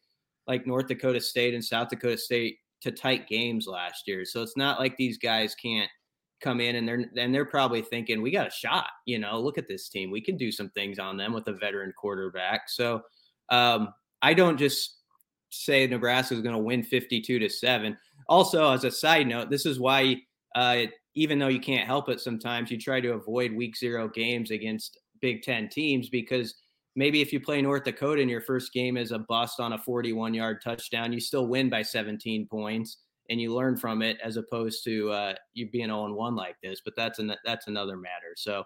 like 0.47 0.67
North 0.67 0.89
Dakota 0.89 1.23
State 1.23 1.55
and 1.55 1.65
South 1.65 1.89
Dakota 1.89 2.19
State 2.19 2.59
to 2.83 2.93
tight 2.93 3.29
games 3.29 3.67
last 3.67 4.07
year. 4.07 4.27
So 4.27 4.43
it's 4.43 4.59
not 4.59 4.79
like 4.79 4.95
these 4.99 5.17
guys 5.17 5.55
can't 5.55 5.91
come 6.41 6.61
in 6.61 6.77
and 6.77 6.87
they're 6.87 7.11
and 7.17 7.35
they're 7.35 7.45
probably 7.45 7.83
thinking 7.83 8.23
we 8.23 8.31
got 8.31 8.49
a 8.49 8.51
shot. 8.51 8.89
You 9.07 9.19
know, 9.19 9.41
look 9.41 9.59
at 9.59 9.69
this 9.69 9.89
team. 9.89 10.11
We 10.11 10.21
can 10.21 10.37
do 10.37 10.53
some 10.53 10.71
things 10.71 10.99
on 10.99 11.17
them 11.17 11.33
with 11.33 11.49
a 11.49 11.53
veteran 11.53 11.93
quarterback. 11.97 12.69
So 12.69 13.03
um, 13.51 13.89
I 14.23 14.35
don't 14.35 14.59
just 14.59 14.99
say 15.51 15.87
Nebraska 15.87 16.35
is 16.35 16.43
going 16.43 16.55
to 16.55 16.63
win 16.63 16.83
52 16.83 17.39
to 17.39 17.49
7. 17.49 17.97
Also, 18.29 18.73
as 18.73 18.85
a 18.85 18.91
side 18.91 19.27
note, 19.27 19.51
this 19.51 19.67
is 19.67 19.79
why 19.79 20.17
uh, 20.55 20.85
even 21.15 21.39
though 21.39 21.49
you 21.49 21.61
can't 21.61 21.87
help 21.87 22.09
it 22.09 22.21
sometimes, 22.21 22.71
you 22.71 22.79
try 22.79 23.01
to 23.01 23.13
avoid 23.13 23.53
week 23.53 23.77
zero 23.77 24.09
games 24.09 24.51
against 24.51 24.99
Big 25.21 25.43
Ten 25.43 25.69
teams 25.69 26.09
because 26.09 26.55
maybe 26.95 27.21
if 27.23 27.33
you 27.33 27.41
play 27.41 27.63
North 27.63 27.85
Dakota 27.85 28.21
in 28.21 28.29
your 28.29 28.41
first 28.41 28.73
game 28.73 28.97
as 28.97 29.13
a 29.13 29.19
bust 29.19 29.61
on 29.61 29.73
a 29.73 29.79
41 29.79 30.35
yard 30.35 30.61
touchdown, 30.63 31.13
you 31.13 31.21
still 31.21 31.47
win 31.47 31.71
by 31.71 31.83
17 31.83 32.47
points 32.49 32.99
and 33.31 33.41
you 33.41 33.55
learn 33.55 33.77
from 33.77 34.03
it 34.03 34.19
as 34.23 34.37
opposed 34.37 34.85
to 34.85 35.11
uh, 35.11 35.35
you 35.55 35.69
being 35.71 35.91
all 35.91 36.07
0 36.07 36.15
1 36.15 36.37
like 36.37 36.57
this. 36.63 36.81
But 36.85 36.95
that's 36.97 37.19
an, 37.19 37.35
that's 37.45 37.67
another 37.67 37.97
matter. 37.97 38.35
So 38.37 38.65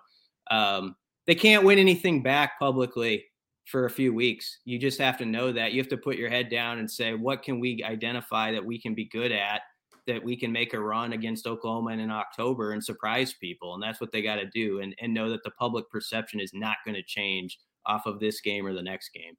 um, 0.51 0.97
they 1.27 1.35
can't 1.35 1.65
win 1.65 1.79
anything 1.79 2.23
back 2.23 2.59
publicly 2.59 3.25
for 3.67 3.85
a 3.85 3.91
few 3.91 4.13
weeks. 4.13 4.59
You 4.65 4.79
just 4.79 4.99
have 4.99 5.17
to 5.19 5.25
know 5.25 5.53
that. 5.53 5.73
You 5.73 5.81
have 5.81 5.89
to 5.91 5.97
put 5.97 6.17
your 6.17 6.29
head 6.29 6.51
down 6.51 6.79
and 6.79 6.91
say, 6.91 7.15
what 7.15 7.43
can 7.43 7.61
we 7.61 7.83
identify 7.85 8.53
that 8.53 8.65
we 8.65 8.81
can 8.81 8.95
be 8.95 9.05
good 9.05 9.33
at, 9.33 9.63
that 10.07 10.23
we 10.23 10.37
can 10.37 10.51
make 10.51 10.75
a 10.75 10.81
run 10.81 11.13
against 11.13 11.47
Oklahoma 11.47 11.93
in 11.93 12.11
October 12.11 12.73
and 12.73 12.83
surprise 12.83 13.33
people. 13.33 13.75
And 13.75 13.83
that's 13.83 14.01
what 14.01 14.11
they 14.13 14.23
got 14.23 14.37
to 14.37 14.47
do 14.47 14.81
and, 14.81 14.95
and 15.01 15.15
know 15.15 15.31
that 15.31 15.45
the 15.45 15.53
public 15.53 15.89
perception 15.91 16.41
is 16.41 16.53
not 16.53 16.79
going 16.85 16.97
to 16.97 17.03
change 17.03 17.59
off 17.87 18.07
of 18.07 18.19
this 18.19 18.41
game 18.41 18.67
or 18.67 18.75
the 18.75 18.83
next 18.83 19.11
game. 19.11 19.35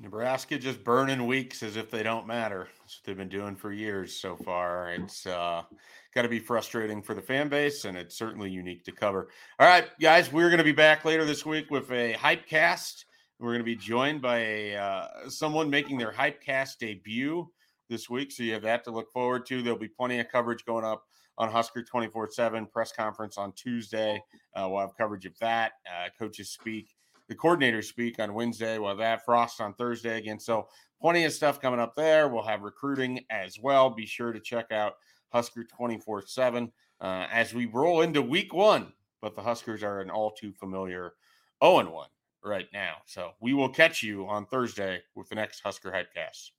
Nebraska 0.00 0.58
just 0.58 0.84
burning 0.84 1.26
weeks 1.26 1.62
as 1.62 1.76
if 1.76 1.90
they 1.90 2.02
don't 2.02 2.26
matter. 2.26 2.68
That's 2.80 2.98
what 2.98 3.04
they've 3.04 3.16
been 3.16 3.28
doing 3.28 3.56
for 3.56 3.72
years 3.72 4.14
so 4.14 4.36
far. 4.36 4.92
It's 4.92 5.26
uh, 5.26 5.62
got 6.14 6.22
to 6.22 6.28
be 6.28 6.38
frustrating 6.38 7.02
for 7.02 7.14
the 7.14 7.22
fan 7.22 7.48
base, 7.48 7.84
and 7.84 7.96
it's 7.96 8.16
certainly 8.16 8.50
unique 8.50 8.84
to 8.84 8.92
cover. 8.92 9.28
All 9.58 9.66
right, 9.66 9.88
guys, 10.00 10.32
we're 10.32 10.48
going 10.48 10.58
to 10.58 10.64
be 10.64 10.72
back 10.72 11.04
later 11.04 11.24
this 11.24 11.44
week 11.44 11.70
with 11.70 11.90
a 11.90 12.12
hype 12.12 12.46
cast. 12.46 13.06
We're 13.40 13.50
going 13.50 13.60
to 13.60 13.64
be 13.64 13.76
joined 13.76 14.22
by 14.22 14.38
a, 14.38 14.76
uh, 14.76 15.28
someone 15.28 15.70
making 15.70 15.98
their 15.98 16.12
hype 16.12 16.42
cast 16.42 16.80
debut 16.80 17.48
this 17.88 18.08
week, 18.08 18.30
so 18.30 18.42
you 18.42 18.52
have 18.52 18.62
that 18.62 18.84
to 18.84 18.90
look 18.90 19.12
forward 19.12 19.46
to. 19.46 19.62
There'll 19.62 19.78
be 19.78 19.88
plenty 19.88 20.20
of 20.20 20.28
coverage 20.28 20.64
going 20.64 20.84
up 20.84 21.04
on 21.38 21.50
Husker 21.50 21.82
24 21.82 22.30
7 22.30 22.66
press 22.66 22.92
conference 22.92 23.38
on 23.38 23.52
Tuesday. 23.52 24.22
Uh, 24.54 24.68
we'll 24.68 24.80
have 24.80 24.96
coverage 24.96 25.24
of 25.26 25.38
that. 25.38 25.72
Uh, 25.86 26.08
coaches 26.18 26.50
speak 26.50 26.94
the 27.28 27.34
coordinators 27.34 27.84
speak 27.84 28.18
on 28.18 28.34
Wednesday. 28.34 28.78
We'll 28.78 28.88
have 28.88 28.98
that 28.98 29.24
Frost 29.24 29.60
on 29.60 29.74
Thursday 29.74 30.18
again. 30.18 30.40
So 30.40 30.68
plenty 31.00 31.24
of 31.24 31.32
stuff 31.32 31.60
coming 31.60 31.80
up 31.80 31.94
there. 31.94 32.28
We'll 32.28 32.42
have 32.42 32.62
recruiting 32.62 33.20
as 33.30 33.58
well. 33.60 33.90
Be 33.90 34.06
sure 34.06 34.32
to 34.32 34.40
check 34.40 34.72
out 34.72 34.94
Husker 35.30 35.64
24 35.64 36.18
uh, 36.18 36.22
7 36.26 36.72
as 37.00 37.54
we 37.54 37.66
roll 37.66 38.00
into 38.00 38.22
week 38.22 38.52
one. 38.52 38.92
But 39.20 39.34
the 39.34 39.42
Huskers 39.42 39.82
are 39.82 40.00
an 40.00 40.10
all 40.10 40.30
too 40.30 40.52
familiar 40.52 41.14
0 41.62 41.90
1 41.90 42.06
right 42.44 42.68
now. 42.72 42.96
So 43.06 43.32
we 43.40 43.52
will 43.52 43.68
catch 43.68 44.02
you 44.02 44.26
on 44.26 44.46
Thursday 44.46 45.02
with 45.14 45.28
the 45.28 45.34
next 45.34 45.60
Husker 45.60 45.90
Hypecast. 45.90 46.50